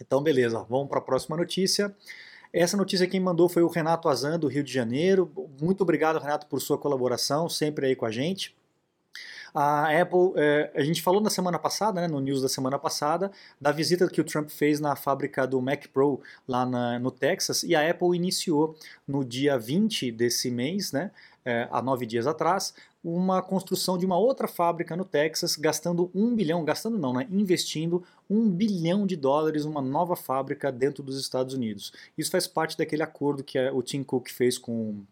Então, 0.00 0.22
beleza, 0.22 0.64
vamos 0.68 0.88
para 0.88 0.98
a 0.98 1.02
próxima 1.02 1.36
notícia. 1.36 1.94
Essa 2.52 2.76
notícia 2.76 3.06
quem 3.06 3.20
mandou 3.20 3.48
foi 3.48 3.62
o 3.62 3.68
Renato 3.68 4.08
Azan, 4.08 4.38
do 4.38 4.46
Rio 4.46 4.62
de 4.62 4.72
Janeiro. 4.72 5.30
Muito 5.60 5.82
obrigado, 5.82 6.18
Renato, 6.18 6.46
por 6.46 6.60
sua 6.60 6.78
colaboração, 6.78 7.48
sempre 7.48 7.86
aí 7.86 7.96
com 7.96 8.06
a 8.06 8.10
gente. 8.10 8.54
A 9.58 10.02
Apple, 10.02 10.34
é, 10.36 10.70
a 10.74 10.82
gente 10.82 11.00
falou 11.00 11.18
na 11.18 11.30
semana 11.30 11.58
passada, 11.58 12.02
né, 12.02 12.06
no 12.06 12.20
news 12.20 12.42
da 12.42 12.48
semana 12.48 12.78
passada, 12.78 13.32
da 13.58 13.72
visita 13.72 14.06
que 14.06 14.20
o 14.20 14.24
Trump 14.24 14.50
fez 14.50 14.80
na 14.80 14.94
fábrica 14.94 15.46
do 15.46 15.62
Mac 15.62 15.86
Pro 15.86 16.20
lá 16.46 16.66
na, 16.66 16.98
no 16.98 17.10
Texas, 17.10 17.62
e 17.62 17.74
a 17.74 17.90
Apple 17.90 18.14
iniciou 18.14 18.76
no 19.08 19.24
dia 19.24 19.58
20 19.58 20.12
desse 20.12 20.50
mês, 20.50 20.92
né, 20.92 21.10
é, 21.42 21.66
há 21.70 21.80
nove 21.80 22.04
dias 22.04 22.26
atrás, 22.26 22.74
uma 23.02 23.40
construção 23.40 23.96
de 23.96 24.04
uma 24.04 24.18
outra 24.18 24.46
fábrica 24.46 24.94
no 24.94 25.06
Texas, 25.06 25.56
gastando 25.56 26.10
um 26.14 26.34
bilhão, 26.34 26.62
gastando 26.62 26.98
não, 26.98 27.12
né? 27.12 27.26
Investindo 27.30 28.02
um 28.28 28.50
bilhão 28.50 29.06
de 29.06 29.14
dólares 29.14 29.64
numa 29.64 29.80
nova 29.80 30.16
fábrica 30.16 30.72
dentro 30.72 31.04
dos 31.04 31.18
Estados 31.18 31.54
Unidos. 31.54 31.92
Isso 32.18 32.32
faz 32.32 32.48
parte 32.48 32.76
daquele 32.76 33.04
acordo 33.04 33.44
que 33.44 33.56
o 33.70 33.80
Tim 33.80 34.02
Cook 34.02 34.28
fez 34.28 34.58
com 34.58 35.04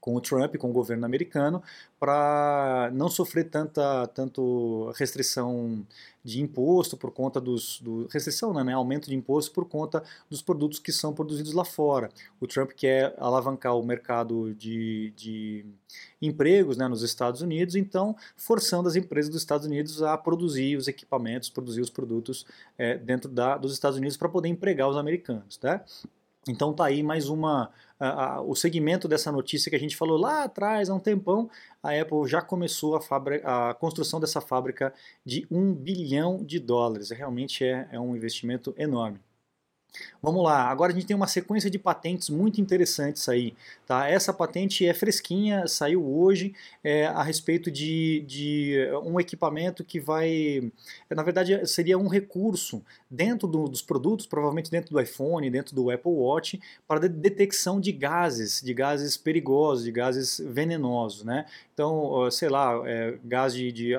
com 0.00 0.16
o 0.16 0.20
Trump, 0.20 0.56
com 0.56 0.70
o 0.70 0.72
governo 0.72 1.04
americano, 1.04 1.62
para 1.98 2.90
não 2.94 3.08
sofrer 3.08 3.50
tanta 3.50 4.06
tanto 4.08 4.90
restrição 4.96 5.84
de 6.24 6.40
imposto 6.40 6.96
por 6.96 7.10
conta 7.10 7.40
dos 7.40 7.80
do, 7.80 8.06
restrição, 8.08 8.52
né, 8.52 8.62
né, 8.62 8.72
aumento 8.74 9.08
de 9.08 9.14
imposto 9.14 9.52
por 9.52 9.66
conta 9.66 10.02
dos 10.28 10.42
produtos 10.42 10.78
que 10.78 10.92
são 10.92 11.12
produzidos 11.12 11.52
lá 11.52 11.64
fora. 11.64 12.10
O 12.40 12.46
Trump 12.46 12.72
quer 12.72 13.14
alavancar 13.18 13.76
o 13.76 13.82
mercado 13.82 14.54
de, 14.54 15.12
de 15.16 15.64
empregos 16.20 16.76
né, 16.76 16.86
nos 16.88 17.02
Estados 17.02 17.40
Unidos, 17.40 17.74
então 17.74 18.16
forçando 18.36 18.88
as 18.88 18.96
empresas 18.96 19.30
dos 19.30 19.40
Estados 19.42 19.66
Unidos 19.66 20.02
a 20.02 20.16
produzir 20.16 20.76
os 20.76 20.88
equipamentos, 20.88 21.48
produzir 21.50 21.80
os 21.80 21.90
produtos 21.90 22.46
é, 22.76 22.96
dentro 22.98 23.30
da, 23.30 23.56
dos 23.56 23.72
Estados 23.72 23.98
Unidos 23.98 24.16
para 24.16 24.28
poder 24.28 24.48
empregar 24.48 24.88
os 24.88 24.96
americanos, 24.96 25.58
né? 25.62 25.82
Então 26.50 26.72
tá 26.72 26.86
aí 26.86 27.02
mais 27.02 27.28
uma 27.28 27.70
a, 27.98 28.36
a, 28.36 28.42
o 28.42 28.54
segmento 28.56 29.06
dessa 29.06 29.30
notícia 29.30 29.70
que 29.70 29.76
a 29.76 29.78
gente 29.78 29.96
falou 29.96 30.18
lá 30.18 30.44
atrás, 30.44 30.88
há 30.90 30.94
um 30.94 30.98
tempão, 30.98 31.50
a 31.82 31.90
Apple 31.90 32.26
já 32.26 32.40
começou 32.42 32.96
a, 32.96 33.00
fábrica, 33.00 33.70
a 33.70 33.74
construção 33.74 34.18
dessa 34.18 34.40
fábrica 34.40 34.92
de 35.24 35.46
um 35.50 35.72
bilhão 35.74 36.42
de 36.42 36.58
dólares. 36.58 37.10
Realmente 37.10 37.64
é, 37.64 37.88
é 37.92 38.00
um 38.00 38.16
investimento 38.16 38.74
enorme. 38.76 39.20
Vamos 40.22 40.44
lá, 40.44 40.68
agora 40.68 40.92
a 40.92 40.94
gente 40.94 41.06
tem 41.06 41.16
uma 41.16 41.26
sequência 41.26 41.70
de 41.70 41.78
patentes 41.78 42.28
muito 42.28 42.60
interessantes 42.60 43.28
aí. 43.28 43.54
Tá? 43.86 44.06
Essa 44.06 44.32
patente 44.32 44.86
é 44.86 44.92
fresquinha, 44.92 45.66
saiu 45.66 46.06
hoje, 46.06 46.54
é, 46.84 47.06
a 47.06 47.22
respeito 47.22 47.70
de, 47.70 48.24
de 48.26 48.88
um 49.02 49.18
equipamento 49.18 49.82
que 49.82 49.98
vai. 49.98 50.70
Na 51.08 51.22
verdade, 51.22 51.66
seria 51.66 51.98
um 51.98 52.06
recurso 52.06 52.82
dentro 53.10 53.48
do, 53.48 53.66
dos 53.66 53.82
produtos, 53.82 54.26
provavelmente 54.26 54.70
dentro 54.70 54.92
do 54.92 55.00
iPhone, 55.00 55.50
dentro 55.50 55.74
do 55.74 55.90
Apple 55.90 56.12
Watch, 56.12 56.60
para 56.86 57.00
detecção 57.00 57.80
de 57.80 57.90
gases, 57.90 58.60
de 58.62 58.72
gases 58.74 59.16
perigosos, 59.16 59.84
de 59.84 59.90
gases 59.90 60.40
venenosos. 60.46 61.24
Né? 61.24 61.46
Então, 61.72 62.30
sei 62.30 62.48
lá, 62.48 62.80
é, 62.86 63.18
gás 63.24 63.54
de, 63.54 63.72
de, 63.72 63.96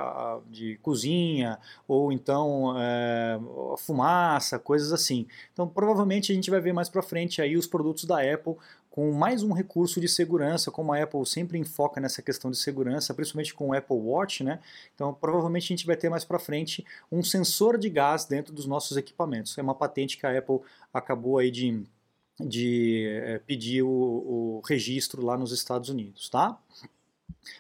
de, 0.50 0.78
cozinha, 0.84 1.58
ou 1.88 2.12
então 2.12 2.76
é, 2.78 3.40
fumaça, 3.78 4.60
coisas 4.60 4.94
assim. 4.94 5.26
Então, 5.52 5.68
provavelmente 5.82 6.32
a 6.32 6.36
gente 6.36 6.52
vai 6.52 6.62
ver 6.62 6.74
mais 6.74 6.90
para 6.90 7.02
frente 7.02 7.42
aí 7.42 7.58
os 7.58 7.66
produtos 7.66 8.06
da 8.06 8.22
Apple 8.22 8.54
com 8.92 9.12
mais 9.12 9.42
um 9.42 9.52
recurso 9.52 10.00
de 10.00 10.08
segurança, 10.08 10.70
como 10.70 10.94
a 10.94 11.02
Apple 11.02 11.26
sempre 11.26 11.58
enfoca 11.58 12.00
nessa 12.00 12.22
questão 12.22 12.52
de 12.52 12.58
segurança, 12.58 13.16
principalmente 13.16 13.52
com 13.56 13.70
o 13.70 13.74
Apple 13.74 13.98
Watch, 13.98 14.44
né? 14.44 14.60
Então, 14.94 15.12
provavelmente 15.12 15.64
a 15.64 15.76
gente 15.76 15.88
vai 15.88 15.96
ter 15.96 16.08
mais 16.08 16.24
para 16.24 16.38
frente 16.38 16.86
um 17.12 17.24
sensor 17.24 17.80
de 17.80 17.90
gás 17.90 18.26
dentro 18.26 18.54
dos 18.54 18.68
nossos 18.68 18.96
equipamentos. 18.96 19.58
É 19.58 19.62
uma 19.64 19.74
patente 19.74 20.18
que 20.20 20.28
a 20.28 20.38
Apple 20.38 20.60
acabou 20.94 21.40
aí 21.40 21.50
de, 21.50 21.82
de 22.40 23.08
é, 23.24 23.40
pedir 23.40 23.82
o, 23.82 23.90
o 23.90 24.62
registro 24.64 25.26
lá 25.26 25.36
nos 25.36 25.52
Estados 25.52 25.90
Unidos, 25.90 26.30
tá? 26.30 26.60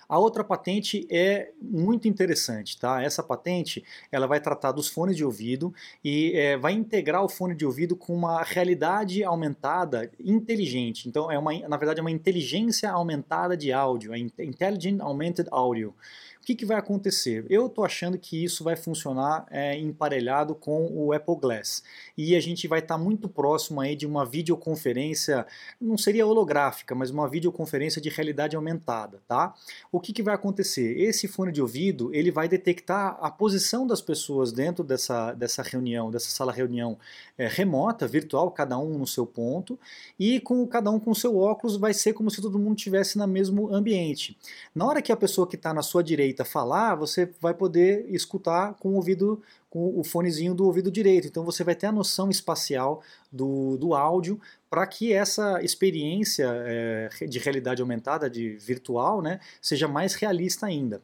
A 0.07 0.17
outra 0.17 0.43
patente 0.43 1.07
é 1.09 1.51
muito 1.61 2.07
interessante, 2.07 2.79
tá? 2.79 3.01
Essa 3.01 3.23
patente 3.23 3.83
ela 4.11 4.27
vai 4.27 4.39
tratar 4.39 4.71
dos 4.71 4.87
fones 4.87 5.15
de 5.15 5.23
ouvido 5.23 5.73
e 6.03 6.33
é, 6.35 6.57
vai 6.57 6.73
integrar 6.73 7.23
o 7.23 7.29
fone 7.29 7.55
de 7.55 7.65
ouvido 7.65 7.95
com 7.95 8.13
uma 8.13 8.43
realidade 8.43 9.23
aumentada 9.23 10.11
inteligente. 10.19 11.07
Então 11.07 11.31
é 11.31 11.37
uma, 11.37 11.53
na 11.67 11.77
verdade, 11.77 11.99
é 11.99 12.03
uma 12.03 12.11
inteligência 12.11 12.91
aumentada 12.91 13.55
de 13.55 13.71
áudio, 13.71 14.13
é 14.13 14.19
Intelligent 14.19 14.99
Augmented 15.01 15.47
Audio. 15.51 15.93
O 16.41 16.43
que, 16.43 16.55
que 16.55 16.65
vai 16.65 16.75
acontecer? 16.75 17.45
Eu 17.51 17.67
estou 17.67 17.85
achando 17.85 18.17
que 18.17 18.43
isso 18.43 18.63
vai 18.63 18.75
funcionar 18.75 19.45
é, 19.51 19.77
emparelhado 19.77 20.55
com 20.55 20.87
o 20.91 21.13
Apple 21.13 21.35
Glass. 21.35 21.83
E 22.17 22.35
a 22.35 22.39
gente 22.39 22.67
vai 22.67 22.79
estar 22.79 22.97
tá 22.97 23.03
muito 23.03 23.29
próximo 23.29 23.79
aí 23.79 23.95
de 23.95 24.07
uma 24.07 24.25
videoconferência, 24.25 25.45
não 25.79 25.99
seria 25.99 26.25
holográfica, 26.25 26.95
mas 26.95 27.11
uma 27.11 27.29
videoconferência 27.29 28.01
de 28.01 28.09
realidade 28.09 28.55
aumentada, 28.55 29.21
tá? 29.27 29.53
O 29.91 29.99
que, 29.99 30.11
que 30.11 30.23
vai 30.23 30.33
acontecer? 30.33 30.99
Esse 30.99 31.27
fone 31.27 31.51
de 31.51 31.61
ouvido, 31.61 32.09
ele 32.11 32.31
vai 32.31 32.49
detectar 32.49 33.19
a 33.21 33.29
posição 33.29 33.85
das 33.85 34.01
pessoas 34.01 34.51
dentro 34.51 34.83
dessa, 34.83 35.33
dessa 35.33 35.61
reunião, 35.61 36.09
dessa 36.09 36.31
sala 36.31 36.51
reunião 36.51 36.97
é, 37.37 37.47
remota, 37.47 38.07
virtual, 38.07 38.49
cada 38.49 38.79
um 38.79 38.97
no 38.97 39.05
seu 39.05 39.27
ponto, 39.27 39.77
e 40.19 40.39
com 40.39 40.65
cada 40.65 40.89
um 40.89 40.99
com 40.99 41.13
seu 41.13 41.37
óculos 41.37 41.77
vai 41.77 41.93
ser 41.93 42.13
como 42.13 42.31
se 42.31 42.41
todo 42.41 42.57
mundo 42.57 42.77
estivesse 42.77 43.15
no 43.15 43.27
mesmo 43.27 43.71
ambiente. 43.71 44.35
Na 44.73 44.87
hora 44.87 45.03
que 45.03 45.11
a 45.11 45.15
pessoa 45.17 45.47
que 45.47 45.55
está 45.55 45.71
na 45.71 45.83
sua 45.83 46.03
direita 46.03 46.30
direita 46.31 46.45
falar, 46.45 46.95
você 46.95 47.29
vai 47.39 47.53
poder 47.53 48.05
escutar 48.09 48.73
com 48.75 48.89
o 48.89 48.95
ouvido, 48.95 49.41
com 49.69 49.99
o 49.99 50.03
fonezinho 50.03 50.53
do 50.55 50.65
ouvido 50.65 50.89
direito. 50.89 51.27
Então 51.27 51.43
você 51.43 51.63
vai 51.63 51.75
ter 51.75 51.87
a 51.87 51.91
noção 51.91 52.29
espacial 52.29 53.01
do, 53.31 53.77
do 53.77 53.93
áudio 53.93 54.39
para 54.69 54.87
que 54.87 55.13
essa 55.13 55.61
experiência 55.61 56.47
é, 56.65 57.09
de 57.27 57.39
realidade 57.39 57.81
aumentada, 57.81 58.29
de 58.29 58.55
virtual, 58.57 59.21
né, 59.21 59.39
seja 59.61 59.87
mais 59.87 60.15
realista 60.15 60.65
ainda. 60.65 61.01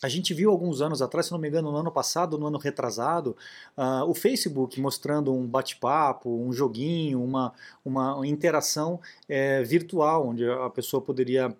A 0.00 0.08
gente 0.08 0.32
viu 0.32 0.48
alguns 0.48 0.80
anos 0.80 1.02
atrás, 1.02 1.26
se 1.26 1.32
não 1.32 1.40
me 1.40 1.48
engano, 1.48 1.72
no 1.72 1.76
ano 1.76 1.90
passado, 1.90 2.38
no 2.38 2.46
ano 2.46 2.56
retrasado, 2.56 3.36
uh, 3.76 4.08
o 4.08 4.14
Facebook 4.14 4.80
mostrando 4.80 5.34
um 5.34 5.44
bate-papo, 5.44 6.30
um 6.30 6.52
joguinho, 6.52 7.20
uma, 7.20 7.52
uma 7.84 8.24
interação 8.24 9.00
é, 9.28 9.60
virtual, 9.64 10.28
onde 10.28 10.48
a 10.48 10.70
pessoa 10.70 11.02
poderia 11.02 11.52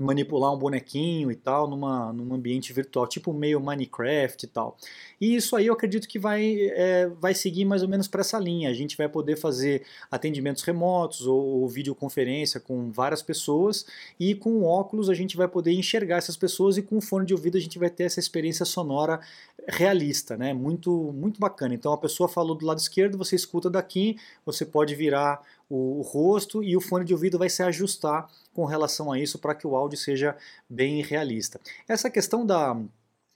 manipular 0.00 0.52
um 0.52 0.58
bonequinho 0.58 1.30
e 1.30 1.34
tal 1.36 1.68
numa, 1.68 2.12
num 2.12 2.34
ambiente 2.34 2.72
virtual, 2.72 3.06
tipo 3.06 3.32
meio 3.32 3.60
Minecraft 3.60 4.44
e 4.44 4.48
tal. 4.48 4.76
E 5.20 5.36
isso 5.36 5.54
aí 5.54 5.66
eu 5.66 5.74
acredito 5.74 6.08
que 6.08 6.18
vai, 6.18 6.56
é, 6.72 7.08
vai 7.20 7.34
seguir 7.34 7.64
mais 7.64 7.82
ou 7.82 7.88
menos 7.88 8.08
para 8.08 8.22
essa 8.22 8.38
linha. 8.38 8.70
A 8.70 8.74
gente 8.74 8.96
vai 8.96 9.08
poder 9.08 9.36
fazer 9.36 9.84
atendimentos 10.10 10.62
remotos 10.62 11.26
ou, 11.26 11.40
ou, 11.40 11.68
videoconferência 11.68 12.58
com 12.58 12.90
várias 12.90 13.22
pessoas 13.22 13.86
e 14.18 14.34
com 14.34 14.64
óculos 14.64 15.08
a 15.08 15.14
gente 15.14 15.36
vai 15.36 15.48
poder 15.48 15.72
enxergar 15.72 16.16
essas 16.16 16.36
pessoas 16.36 16.76
e 16.76 16.82
com 16.82 17.00
fone 17.00 17.26
de 17.26 17.34
ouvido 17.34 17.56
a 17.56 17.60
gente 17.60 17.78
vai 17.78 17.90
ter 17.90 18.04
essa 18.04 18.20
experiência 18.20 18.64
sonora 18.64 19.20
realista, 19.68 20.36
né? 20.36 20.52
Muito, 20.52 21.12
muito 21.12 21.40
bacana. 21.40 21.74
Então 21.74 21.92
a 21.92 21.98
pessoa 21.98 22.28
falou 22.28 22.54
do 22.54 22.66
lado 22.66 22.78
esquerdo, 22.78 23.18
você 23.18 23.36
escuta 23.36 23.70
daqui, 23.70 24.16
você 24.44 24.64
pode 24.64 24.94
virar 24.94 25.40
o, 25.68 25.98
o 25.98 26.02
rosto 26.02 26.62
e 26.62 26.76
o 26.76 26.80
fone 26.80 27.04
de 27.04 27.12
ouvido 27.12 27.38
vai 27.38 27.48
se 27.48 27.62
ajustar 27.62 28.28
com 28.54 28.64
relação 28.64 29.12
a 29.12 29.18
isso 29.18 29.38
para 29.38 29.54
que 29.54 29.66
o 29.66 29.76
áudio 29.76 29.98
seja 29.98 30.36
bem 30.68 31.02
realista. 31.02 31.60
Essa 31.88 32.10
questão 32.10 32.44
da, 32.44 32.76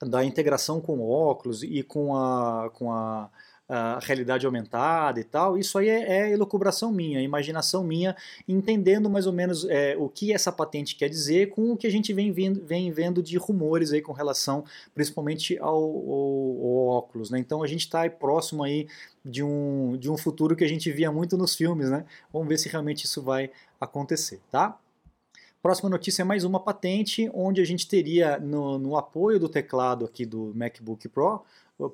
da 0.01 0.23
integração 0.23 0.79
com 0.79 1.01
óculos 1.01 1.63
e 1.63 1.81
com 1.83 2.15
a, 2.15 2.69
com 2.73 2.91
a 2.91 3.29
a 3.69 3.99
realidade 4.01 4.45
aumentada 4.45 5.19
e 5.19 5.23
tal, 5.23 5.57
isso 5.57 5.77
aí 5.77 5.89
é, 5.89 6.21
é 6.21 6.31
elucubração 6.31 6.91
minha, 6.91 7.21
imaginação 7.21 7.83
minha, 7.83 8.15
entendendo 8.47 9.09
mais 9.09 9.27
ou 9.27 9.33
menos 9.33 9.65
é, 9.65 9.95
o 9.97 10.07
que 10.07 10.31
essa 10.31 10.51
patente 10.51 10.95
quer 10.95 11.09
dizer 11.09 11.49
com 11.49 11.71
o 11.71 11.77
que 11.77 11.85
a 11.85 11.89
gente 11.89 12.13
vem, 12.13 12.31
vendo, 12.31 12.65
vem 12.65 12.91
vendo 12.91 13.21
de 13.21 13.37
rumores 13.37 13.91
aí 13.91 14.01
com 14.01 14.13
relação 14.13 14.63
principalmente 14.95 15.57
ao, 15.59 15.75
ao, 15.75 15.83
ao 15.83 16.87
óculos. 16.87 17.29
Né? 17.29 17.39
Então 17.39 17.61
a 17.61 17.67
gente 17.67 17.81
está 17.81 18.09
próximo 18.09 18.63
aí 18.63 18.87
de 19.23 19.43
um, 19.43 19.97
de 19.97 20.09
um 20.09 20.17
futuro 20.17 20.55
que 20.55 20.63
a 20.63 20.67
gente 20.67 20.89
via 20.91 21.11
muito 21.11 21.37
nos 21.37 21.53
filmes, 21.53 21.89
né? 21.89 22.05
Vamos 22.31 22.47
ver 22.47 22.57
se 22.57 22.69
realmente 22.69 23.03
isso 23.03 23.21
vai 23.21 23.51
acontecer, 23.79 24.39
tá? 24.49 24.79
Próxima 25.61 25.89
notícia 25.89 26.21
é 26.21 26.25
mais 26.25 26.45
uma 26.45 26.61
patente, 26.61 27.29
onde 27.33 27.59
a 27.59 27.65
gente 27.65 27.87
teria 27.87 28.39
no, 28.39 28.79
no 28.79 28.95
apoio 28.95 29.37
do 29.39 29.49
teclado 29.49 30.05
aqui 30.05 30.25
do 30.25 30.53
MacBook 30.55 31.09
Pro, 31.09 31.43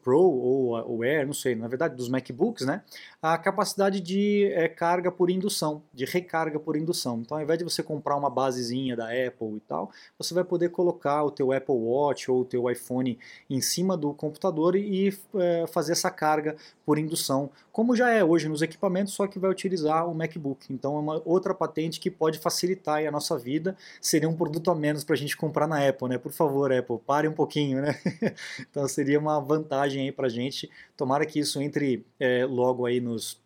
Pro 0.02 0.18
ou 0.18 0.98
o 0.98 1.04
Air, 1.04 1.26
não 1.26 1.34
sei, 1.34 1.56
na 1.56 1.68
verdade 1.68 1.96
dos 1.96 2.08
MacBooks, 2.08 2.66
né, 2.66 2.82
a 3.22 3.38
capacidade 3.38 4.00
de 4.00 4.50
é, 4.54 4.70
carga 4.70 5.12
por 5.12 5.30
indução, 5.30 5.84
de 5.94 6.06
recarga 6.06 6.58
por 6.58 6.78
indução. 6.78 7.20
Então, 7.20 7.36
ao 7.36 7.44
invés 7.44 7.60
de 7.60 7.66
você 7.66 7.84
comprar 7.84 8.16
uma 8.16 8.30
basezinha 8.30 8.96
da 8.96 9.08
Apple 9.08 9.58
e 9.58 9.60
tal, 9.68 9.92
você 10.18 10.34
vai 10.34 10.46
poder 10.46 10.70
colocar 10.70 11.24
o 11.24 11.32
teu 11.32 11.52
Apple 11.52 11.76
Watch 11.76 12.32
ou 12.32 12.42
o 12.42 12.46
teu 12.46 12.70
iPhone 12.72 13.20
em 13.50 13.60
cima 13.60 13.98
do 13.98 14.14
computador 14.14 14.78
e 14.78 15.14
é, 15.36 15.68
fazer 15.68 15.92
essa 15.92 16.10
carga 16.10 16.56
por 16.86 16.98
indução, 16.98 17.50
como 17.72 17.96
já 17.96 18.10
é 18.10 18.24
hoje 18.24 18.48
nos 18.48 18.62
equipamentos, 18.62 19.14
só 19.14 19.28
que 19.28 19.40
vai 19.40 19.52
utilizar 19.52 20.08
o 20.08 20.14
MacBook. 20.14 20.72
Então, 20.72 20.96
é 20.96 21.00
uma 21.00 21.22
outra 21.26 21.54
patente 21.54 22.00
que 22.00 22.10
pode 22.10 22.40
facilitar 22.40 23.06
a 23.06 23.12
nossa 23.12 23.38
vida. 23.38 23.76
Seria 24.00 24.30
um 24.30 24.36
produto 24.36 24.70
a 24.70 24.76
menos 24.76 25.04
para 25.04 25.16
a 25.16 25.18
gente 25.18 25.36
comprar 25.36 25.68
na 25.68 25.88
Apple, 25.88 26.08
né? 26.08 26.18
Por 26.18 26.32
favor, 26.32 26.72
Apple, 26.72 27.00
pare 27.06 27.28
um 27.28 27.34
pouquinho, 27.34 27.82
né? 27.82 27.96
então, 28.70 28.88
seria 28.88 29.20
uma 29.20 29.40
vantagem 29.40 29.73
vantagem 29.74 30.04
aí 30.04 30.12
para 30.12 30.30
gente. 30.30 30.70
Tomara 30.96 31.26
que 31.26 31.40
isso 31.40 31.62
entre 31.62 32.06
é, 32.20 32.46
logo 32.46 32.86
aí 32.86 33.00
nos 33.00 33.42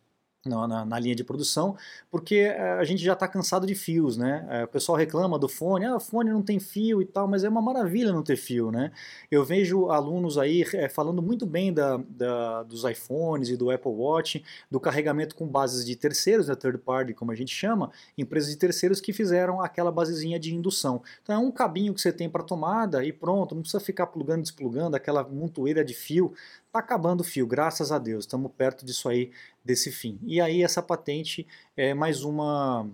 na, 0.47 0.85
na, 0.85 0.99
linha 0.99 1.15
de 1.15 1.23
produção, 1.23 1.75
porque 2.09 2.35
eh, 2.35 2.77
a 2.79 2.83
gente 2.83 3.03
já 3.03 3.13
está 3.13 3.27
cansado 3.27 3.67
de 3.67 3.75
fios, 3.75 4.17
né? 4.17 4.47
Eh, 4.49 4.63
o 4.63 4.67
pessoal 4.67 4.97
reclama 4.97 5.37
do 5.37 5.47
fone, 5.47 5.85
ah, 5.85 5.99
fone 5.99 6.29
não 6.29 6.41
tem 6.41 6.59
fio 6.59 7.01
e 7.01 7.05
tal, 7.05 7.27
mas 7.27 7.43
é 7.43 7.49
uma 7.49 7.61
maravilha 7.61 8.11
não 8.11 8.23
ter 8.23 8.35
fio, 8.35 8.71
né? 8.71 8.91
Eu 9.29 9.43
vejo 9.43 9.89
alunos 9.89 10.37
aí 10.37 10.63
é, 10.73 10.89
falando 10.89 11.21
muito 11.21 11.45
bem 11.45 11.73
da, 11.73 11.97
da, 12.09 12.63
dos 12.63 12.83
iPhones 12.83 13.49
e 13.49 13.57
do 13.57 13.69
Apple 13.69 13.91
Watch, 13.91 14.43
do 14.69 14.79
carregamento 14.79 15.35
com 15.35 15.47
bases 15.47 15.85
de 15.85 15.95
terceiros, 15.95 16.47
né, 16.47 16.55
third 16.55 16.77
party, 16.79 17.13
como 17.13 17.31
a 17.31 17.35
gente 17.35 17.53
chama, 17.53 17.91
empresas 18.17 18.49
de 18.49 18.57
terceiros 18.57 19.01
que 19.01 19.13
fizeram 19.13 19.61
aquela 19.61 19.91
basezinha 19.91 20.39
de 20.39 20.53
indução. 20.53 21.01
Então 21.21 21.35
é 21.35 21.39
um 21.39 21.51
cabinho 21.51 21.93
que 21.93 22.01
você 22.01 22.11
tem 22.11 22.29
para 22.29 22.43
tomada 22.43 23.03
e 23.03 23.11
pronto, 23.11 23.53
não 23.53 23.61
precisa 23.61 23.83
ficar 23.83 24.07
plugando 24.07 24.39
e 24.39 24.43
desplugando, 24.43 24.95
aquela 24.95 25.23
montoeira 25.23 25.83
de 25.83 25.93
fio, 25.93 26.33
Está 26.67 26.79
acabando 26.79 27.21
o 27.21 27.23
fio, 27.23 27.47
graças 27.47 27.91
a 27.91 27.97
Deus, 27.97 28.25
estamos 28.25 28.51
perto 28.51 28.85
disso 28.85 29.07
aí, 29.07 29.31
desse 29.63 29.91
fim. 29.91 30.19
E 30.23 30.39
aí 30.41 30.61
essa 30.61 30.81
patente 30.81 31.47
é 31.75 31.93
mais, 31.93 32.23
uma, 32.23 32.87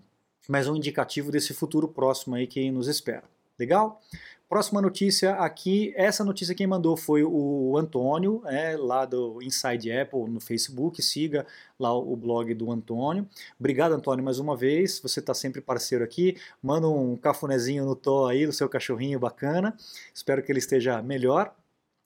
mais 0.47 0.67
um 0.67 0.75
indicativo 0.75 1.31
desse 1.31 1.53
futuro 1.53 1.87
próximo 1.87 2.35
aí 2.35 2.45
que 2.45 2.71
nos 2.71 2.87
espera. 2.87 3.23
Legal? 3.57 4.01
Próxima 4.47 4.79
notícia 4.79 5.33
aqui, 5.33 5.91
essa 5.95 6.23
notícia 6.23 6.53
quem 6.53 6.67
mandou 6.67 6.95
foi 6.95 7.23
o 7.23 7.75
Antônio, 7.75 8.43
é, 8.45 8.77
lá 8.77 9.03
do 9.03 9.41
Inside 9.41 9.91
Apple 9.91 10.29
no 10.29 10.39
Facebook, 10.39 11.01
siga 11.01 11.43
lá 11.79 11.91
o 11.91 12.15
blog 12.15 12.53
do 12.53 12.71
Antônio. 12.71 13.27
Obrigado, 13.59 13.93
Antônio, 13.93 14.23
mais 14.23 14.37
uma 14.37 14.55
vez, 14.55 14.99
você 14.99 15.19
está 15.19 15.33
sempre 15.33 15.59
parceiro 15.59 16.03
aqui, 16.03 16.37
manda 16.61 16.87
um 16.87 17.17
cafunézinho 17.17 17.83
no 17.83 17.95
tó 17.95 18.27
aí 18.27 18.45
do 18.45 18.53
seu 18.53 18.69
cachorrinho 18.69 19.19
bacana, 19.19 19.75
espero 20.13 20.43
que 20.43 20.51
ele 20.51 20.59
esteja 20.59 21.01
melhor. 21.01 21.55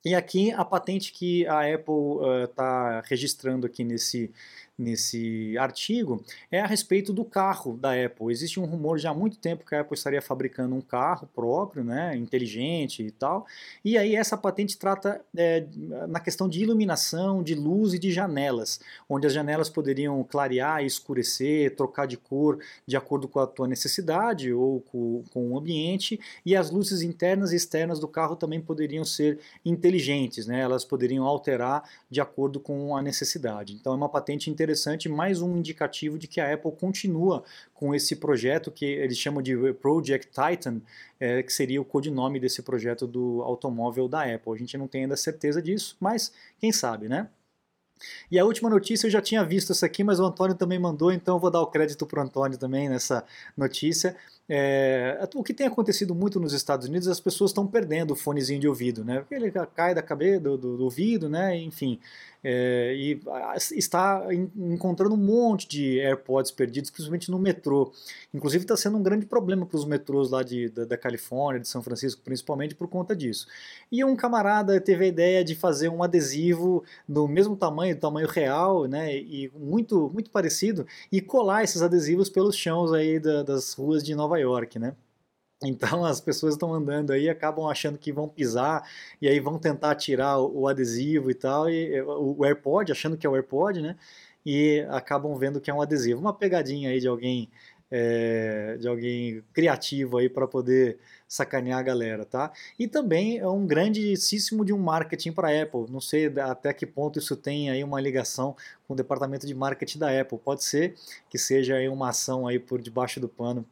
E 0.07 0.15
aqui 0.15 0.53
a 0.53 0.63
patente 0.63 1.11
que 1.11 1.45
a 1.47 1.63
Apple 1.73 2.45
está 2.45 3.03
uh, 3.03 3.09
registrando 3.09 3.67
aqui 3.67 3.83
nesse, 3.83 4.31
nesse 4.77 5.57
artigo 5.57 6.23
é 6.51 6.61
a 6.61 6.67
respeito 6.67 7.11
do 7.11 7.25
carro 7.25 7.75
da 7.77 7.93
Apple. 7.93 8.31
Existe 8.31 8.59
um 8.59 8.65
rumor 8.65 8.99
já 8.99 9.09
há 9.09 9.13
muito 9.13 9.37
tempo 9.37 9.65
que 9.65 9.73
a 9.73 9.81
Apple 9.81 9.95
estaria 9.95 10.21
fabricando 10.21 10.75
um 10.75 10.81
carro 10.81 11.27
próprio, 11.33 11.83
né, 11.83 12.15
inteligente 12.15 13.01
e 13.01 13.09
tal. 13.09 13.47
E 13.83 13.97
aí 13.97 14.15
essa 14.15 14.37
patente 14.37 14.77
trata 14.77 15.21
é, 15.35 15.65
na 16.07 16.19
questão 16.19 16.47
de 16.47 16.61
iluminação, 16.61 17.41
de 17.41 17.55
luz 17.55 17.93
e 17.93 17.99
de 17.99 18.11
janelas, 18.11 18.79
onde 19.09 19.25
as 19.25 19.33
janelas 19.33 19.69
poderiam 19.69 20.23
clarear, 20.23 20.83
escurecer, 20.83 21.75
trocar 21.75 22.05
de 22.05 22.17
cor 22.17 22.59
de 22.85 22.95
acordo 22.95 23.27
com 23.27 23.39
a 23.39 23.47
tua 23.47 23.67
necessidade 23.67 24.53
ou 24.53 24.81
com, 24.81 25.23
com 25.33 25.49
o 25.49 25.57
ambiente. 25.57 26.19
E 26.45 26.55
as 26.55 26.69
luzes 26.69 27.01
internas 27.01 27.51
e 27.51 27.55
externas 27.55 27.99
do 27.99 28.07
carro 28.07 28.35
também 28.35 28.61
poderiam 28.61 29.03
ser 29.03 29.39
inteligentes, 29.65 30.45
né? 30.45 30.59
Elas 30.59 30.85
poderiam 30.85 31.25
alterar 31.25 31.83
de 32.09 32.21
acordo 32.21 32.59
com 32.59 32.95
a 32.95 33.01
necessidade. 33.01 33.73
Então 33.73 33.93
é 33.93 33.95
uma 33.95 34.09
patente 34.09 34.49
interessante 34.49 34.66
interessante, 34.67 35.07
mais 35.07 35.41
um 35.41 35.57
indicativo 35.57 36.19
de 36.19 36.27
que 36.27 36.41
a 36.41 36.53
Apple 36.53 36.71
continua 36.73 37.43
com 37.73 37.95
esse 37.95 38.17
projeto 38.17 38.69
que 38.69 38.85
eles 38.85 39.17
chamam 39.17 39.41
de 39.41 39.55
Project 39.73 40.29
Titan, 40.29 40.81
é, 41.19 41.41
que 41.41 41.53
seria 41.53 41.81
o 41.81 41.85
codinome 41.85 42.39
desse 42.39 42.61
projeto 42.61 43.07
do 43.07 43.41
automóvel 43.43 44.09
da 44.09 44.23
Apple. 44.23 44.51
A 44.53 44.57
gente 44.57 44.77
não 44.77 44.87
tem 44.87 45.03
ainda 45.03 45.15
certeza 45.15 45.61
disso, 45.61 45.95
mas 45.99 46.33
quem 46.59 46.71
sabe, 46.71 47.07
né? 47.07 47.29
E 48.29 48.37
a 48.37 48.45
última 48.45 48.69
notícia 48.69 49.07
eu 49.07 49.11
já 49.11 49.21
tinha 49.21 49.43
visto 49.43 49.71
essa 49.71 49.85
aqui, 49.85 50.03
mas 50.03 50.19
o 50.19 50.25
Antônio 50.25 50.55
também 50.55 50.77
mandou, 50.77 51.11
então 51.11 51.37
eu 51.37 51.39
vou 51.39 51.49
dar 51.49 51.61
o 51.61 51.67
crédito 51.67 52.05
para 52.05 52.19
o 52.19 52.23
Antônio 52.23 52.57
também 52.57 52.89
nessa 52.89 53.23
notícia. 53.55 54.15
É, 54.49 55.27
o 55.35 55.43
que 55.43 55.53
tem 55.53 55.67
acontecido 55.67 56.15
muito 56.15 56.39
nos 56.39 56.53
Estados 56.53 56.87
Unidos, 56.87 57.07
as 57.07 57.19
pessoas 57.19 57.51
estão 57.51 57.67
perdendo 57.67 58.11
o 58.11 58.15
fonezinho 58.15 58.59
de 58.59 58.67
ouvido, 58.67 59.03
né? 59.03 59.19
Porque 59.19 59.35
ele 59.35 59.51
cai 59.75 59.93
da 59.93 60.01
cabeça, 60.01 60.39
do, 60.39 60.57
do, 60.57 60.77
do 60.77 60.83
ouvido, 60.85 61.27
né? 61.27 61.57
Enfim, 61.57 61.99
é, 62.49 62.93
e 62.95 63.19
está 63.75 64.25
encontrando 64.55 65.15
um 65.15 65.17
monte 65.17 65.67
de 65.67 65.99
AirPods 65.99 66.49
perdidos, 66.49 66.89
principalmente 66.89 67.29
no 67.29 67.37
metrô. 67.37 67.91
Inclusive 68.33 68.63
está 68.63 68.77
sendo 68.77 68.97
um 68.97 69.03
grande 69.03 69.25
problema 69.25 69.65
para 69.65 69.77
os 69.77 69.83
metrôs 69.83 70.29
lá 70.29 70.43
de, 70.43 70.69
da, 70.69 70.85
da, 70.85 70.97
Califórnia, 70.97 71.59
de 71.59 71.67
São 71.67 71.83
Francisco, 71.83 72.21
principalmente 72.23 72.73
por 72.73 72.87
conta 72.87 73.13
disso. 73.13 73.47
E 73.91 74.01
um 74.05 74.15
camarada 74.15 74.79
teve 74.79 75.03
a 75.03 75.07
ideia 75.07 75.43
de 75.43 75.55
fazer 75.55 75.89
um 75.89 76.01
adesivo 76.01 76.85
do 77.05 77.27
mesmo 77.27 77.55
tamanho, 77.57 77.95
do 77.95 77.99
tamanho 77.99 78.27
real, 78.27 78.85
né? 78.85 79.13
E 79.13 79.51
muito, 79.53 80.09
muito 80.13 80.29
parecido, 80.29 80.87
e 81.11 81.19
colar 81.19 81.65
esses 81.65 81.81
adesivos 81.81 82.29
pelos 82.29 82.55
chãos 82.55 82.93
aí 82.93 83.19
da, 83.19 83.43
das 83.43 83.73
ruas 83.73 84.01
de 84.01 84.15
Nova 84.15 84.36
Nova 84.37 84.39
York, 84.39 84.79
né? 84.79 84.95
Então 85.63 86.05
as 86.05 86.21
pessoas 86.21 86.53
estão 86.53 86.73
andando 86.73 87.11
aí, 87.11 87.29
acabam 87.29 87.67
achando 87.67 87.97
que 87.97 88.11
vão 88.11 88.29
pisar 88.29 88.87
e 89.21 89.27
aí 89.27 89.39
vão 89.39 89.57
tentar 89.57 89.95
tirar 89.95 90.37
o, 90.37 90.61
o 90.61 90.67
adesivo 90.67 91.31
e 91.31 91.33
tal, 91.33 91.69
e 91.69 91.99
o, 92.01 92.37
o 92.39 92.45
AirPod, 92.45 92.91
achando 92.91 93.17
que 93.17 93.25
é 93.25 93.29
o 93.29 93.35
AirPod, 93.35 93.81
né? 93.81 93.95
E 94.45 94.85
acabam 94.89 95.35
vendo 95.35 95.59
que 95.59 95.69
é 95.69 95.73
um 95.73 95.81
adesivo. 95.81 96.21
Uma 96.21 96.33
pegadinha 96.33 96.89
aí 96.91 96.99
de 96.99 97.07
alguém 97.07 97.49
é, 97.89 98.77
de 98.79 98.87
alguém 98.87 99.41
criativo 99.53 100.17
aí 100.17 100.29
para 100.29 100.47
poder 100.47 100.97
sacanear 101.27 101.79
a 101.79 101.81
galera, 101.83 102.25
tá? 102.25 102.51
E 102.77 102.87
também 102.87 103.37
é 103.39 103.47
um 103.47 103.65
grandíssimo 103.65 104.65
de 104.65 104.73
um 104.73 104.77
marketing 104.77 105.31
para 105.31 105.49
a 105.49 105.63
Apple. 105.63 105.85
Não 105.89 106.01
sei 106.01 106.27
até 106.39 106.73
que 106.73 106.85
ponto 106.85 107.19
isso 107.19 107.35
tem 107.35 107.69
aí 107.69 107.83
uma 107.83 107.99
ligação 108.01 108.55
com 108.87 108.93
o 108.93 108.95
departamento 108.95 109.47
de 109.47 109.55
marketing 109.55 109.99
da 109.99 110.21
Apple. 110.21 110.37
Pode 110.37 110.63
ser 110.63 110.95
que 111.29 111.37
seja 111.37 111.75
aí 111.75 111.87
uma 111.89 112.09
ação 112.09 112.47
aí 112.47 112.59
por 112.59 112.81
debaixo 112.81 113.19
do 113.19 113.29
pano 113.29 113.65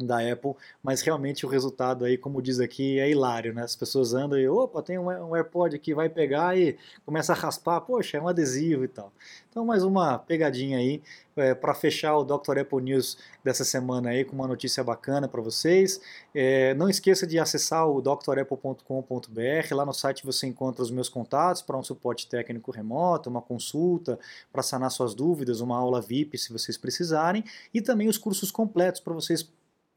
da 0.00 0.18
Apple, 0.20 0.54
mas 0.82 1.00
realmente 1.00 1.44
o 1.44 1.48
resultado 1.48 2.04
aí, 2.04 2.16
como 2.16 2.40
diz 2.40 2.60
aqui, 2.60 2.98
é 2.98 3.10
hilário, 3.10 3.52
né? 3.52 3.62
As 3.62 3.74
pessoas 3.74 4.14
andam 4.14 4.38
e, 4.38 4.48
opa, 4.48 4.82
tem 4.82 4.98
um 4.98 5.34
AirPod 5.34 5.74
aqui, 5.74 5.94
vai 5.94 6.08
pegar 6.08 6.56
e 6.56 6.76
começa 7.04 7.32
a 7.32 7.36
raspar, 7.36 7.80
poxa, 7.80 8.16
é 8.16 8.20
um 8.20 8.28
adesivo 8.28 8.84
e 8.84 8.88
tal. 8.88 9.12
Então, 9.50 9.64
mais 9.64 9.82
uma 9.82 10.18
pegadinha 10.18 10.78
aí 10.78 11.02
é, 11.36 11.54
para 11.54 11.74
fechar 11.74 12.16
o 12.16 12.24
Dr. 12.24 12.58
Apple 12.60 12.82
News 12.82 13.18
dessa 13.42 13.64
semana 13.64 14.10
aí 14.10 14.24
com 14.24 14.34
uma 14.34 14.46
notícia 14.46 14.84
bacana 14.84 15.26
para 15.26 15.40
vocês. 15.40 16.00
É, 16.34 16.74
não 16.74 16.88
esqueça 16.88 17.26
de 17.26 17.38
acessar 17.38 17.88
o 17.88 18.00
drapple.com.br, 18.00 19.74
lá 19.74 19.84
no 19.84 19.92
site 19.92 20.24
você 20.24 20.46
encontra 20.46 20.82
os 20.82 20.90
meus 20.90 21.08
contatos 21.08 21.62
para 21.62 21.76
um 21.76 21.82
suporte 21.82 22.28
técnico 22.28 22.70
remoto, 22.70 23.30
uma 23.30 23.42
consulta 23.42 24.18
para 24.52 24.62
sanar 24.62 24.90
suas 24.90 25.14
dúvidas, 25.14 25.60
uma 25.60 25.76
aula 25.76 26.00
VIP 26.00 26.38
se 26.38 26.52
vocês 26.52 26.76
precisarem, 26.76 27.42
e 27.72 27.80
também 27.80 28.08
os 28.08 28.18
cursos 28.18 28.50
completos 28.50 29.00
para 29.00 29.14
vocês 29.14 29.48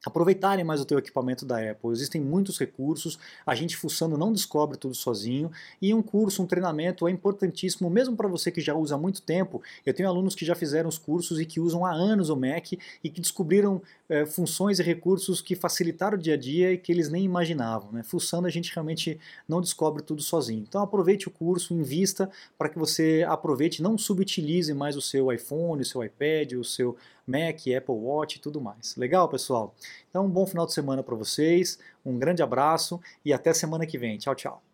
aproveitarem 0.06 0.66
mais 0.66 0.82
o 0.82 0.86
teu 0.86 0.98
equipamento 0.98 1.46
da 1.46 1.58
Apple. 1.58 1.92
Existem 1.92 2.20
muitos 2.20 2.58
recursos, 2.58 3.20
a 3.46 3.54
gente 3.54 3.78
fuçando 3.78 4.18
não 4.18 4.34
descobre 4.34 4.78
tudo 4.78 4.96
sozinho, 4.96 5.52
e 5.82 5.94
um 5.94 6.02
curso, 6.02 6.42
um 6.42 6.48
treinamento 6.48 7.08
é 7.08 7.12
importantíssimo, 7.12 7.90
mesmo 7.90 8.16
para 8.16 8.28
você 8.28 8.52
que 8.52 8.62
já 8.62 8.74
usa 8.74 8.96
há 8.96 8.98
muito 8.98 9.22
tempo. 9.22 9.62
Eu 9.86 9.94
tenho 9.94 10.10
alunos 10.10 10.36
que 10.36 10.46
já 10.46 10.56
fizeram 10.56 10.90
os 10.90 10.98
cursos 10.98 11.40
e 11.40 11.46
que 11.46 11.60
usam 11.60 11.86
há 11.86 11.92
anos 11.92 12.30
o 12.30 12.36
Mac 12.36 12.72
e 12.72 13.10
que 13.10 13.22
descobriram 13.22 13.82
é, 14.10 14.26
funções 14.26 14.80
e 14.80 14.84
recursos 14.84 15.42
que 15.42 15.56
facilitaram 15.56 16.18
o 16.18 16.22
dia 16.22 16.34
a 16.34 16.38
dia 16.38 16.74
e 16.74 16.78
que 16.78 16.92
eles 16.92 17.10
nem 17.10 17.24
imaginavam. 17.24 17.92
Né? 17.92 18.04
Fuçando 18.04 18.48
a 18.48 18.50
gente 18.50 18.74
realmente 18.74 19.20
não 19.48 19.62
descobre 19.62 20.02
tudo 20.04 20.22
sozinho. 20.22 20.66
Então 20.68 20.82
aproveite 20.82 21.28
o 21.28 21.32
curso, 21.32 21.74
invista 21.74 22.30
para 22.58 22.70
que 22.70 22.80
você 22.80 23.26
aproveite, 23.28 23.82
não 23.82 23.98
subutilize 23.98 24.74
mais 24.74 24.98
o 24.98 25.02
seu 25.02 25.32
iPhone, 25.32 25.82
o 25.82 25.86
seu 25.86 26.04
iPad, 26.04 26.54
o 26.54 26.64
seu 26.64 26.98
Mac, 27.32 27.60
Apple 27.76 27.96
Watch 27.96 28.38
e 28.38 28.42
tudo 28.42 28.60
mais. 28.60 28.96
Legal, 28.96 29.28
pessoal? 29.30 29.74
Então, 30.10 30.26
um 30.26 30.30
bom 30.30 30.46
final 30.46 30.66
de 30.66 30.74
semana 30.74 31.02
para 31.02 31.16
vocês, 31.16 31.80
um 32.06 32.20
grande 32.20 32.44
abraço 32.44 33.00
e 33.24 33.34
até 33.34 33.54
semana 33.54 33.86
que 33.86 33.98
vem. 33.98 34.18
Tchau, 34.18 34.36
tchau. 34.36 34.71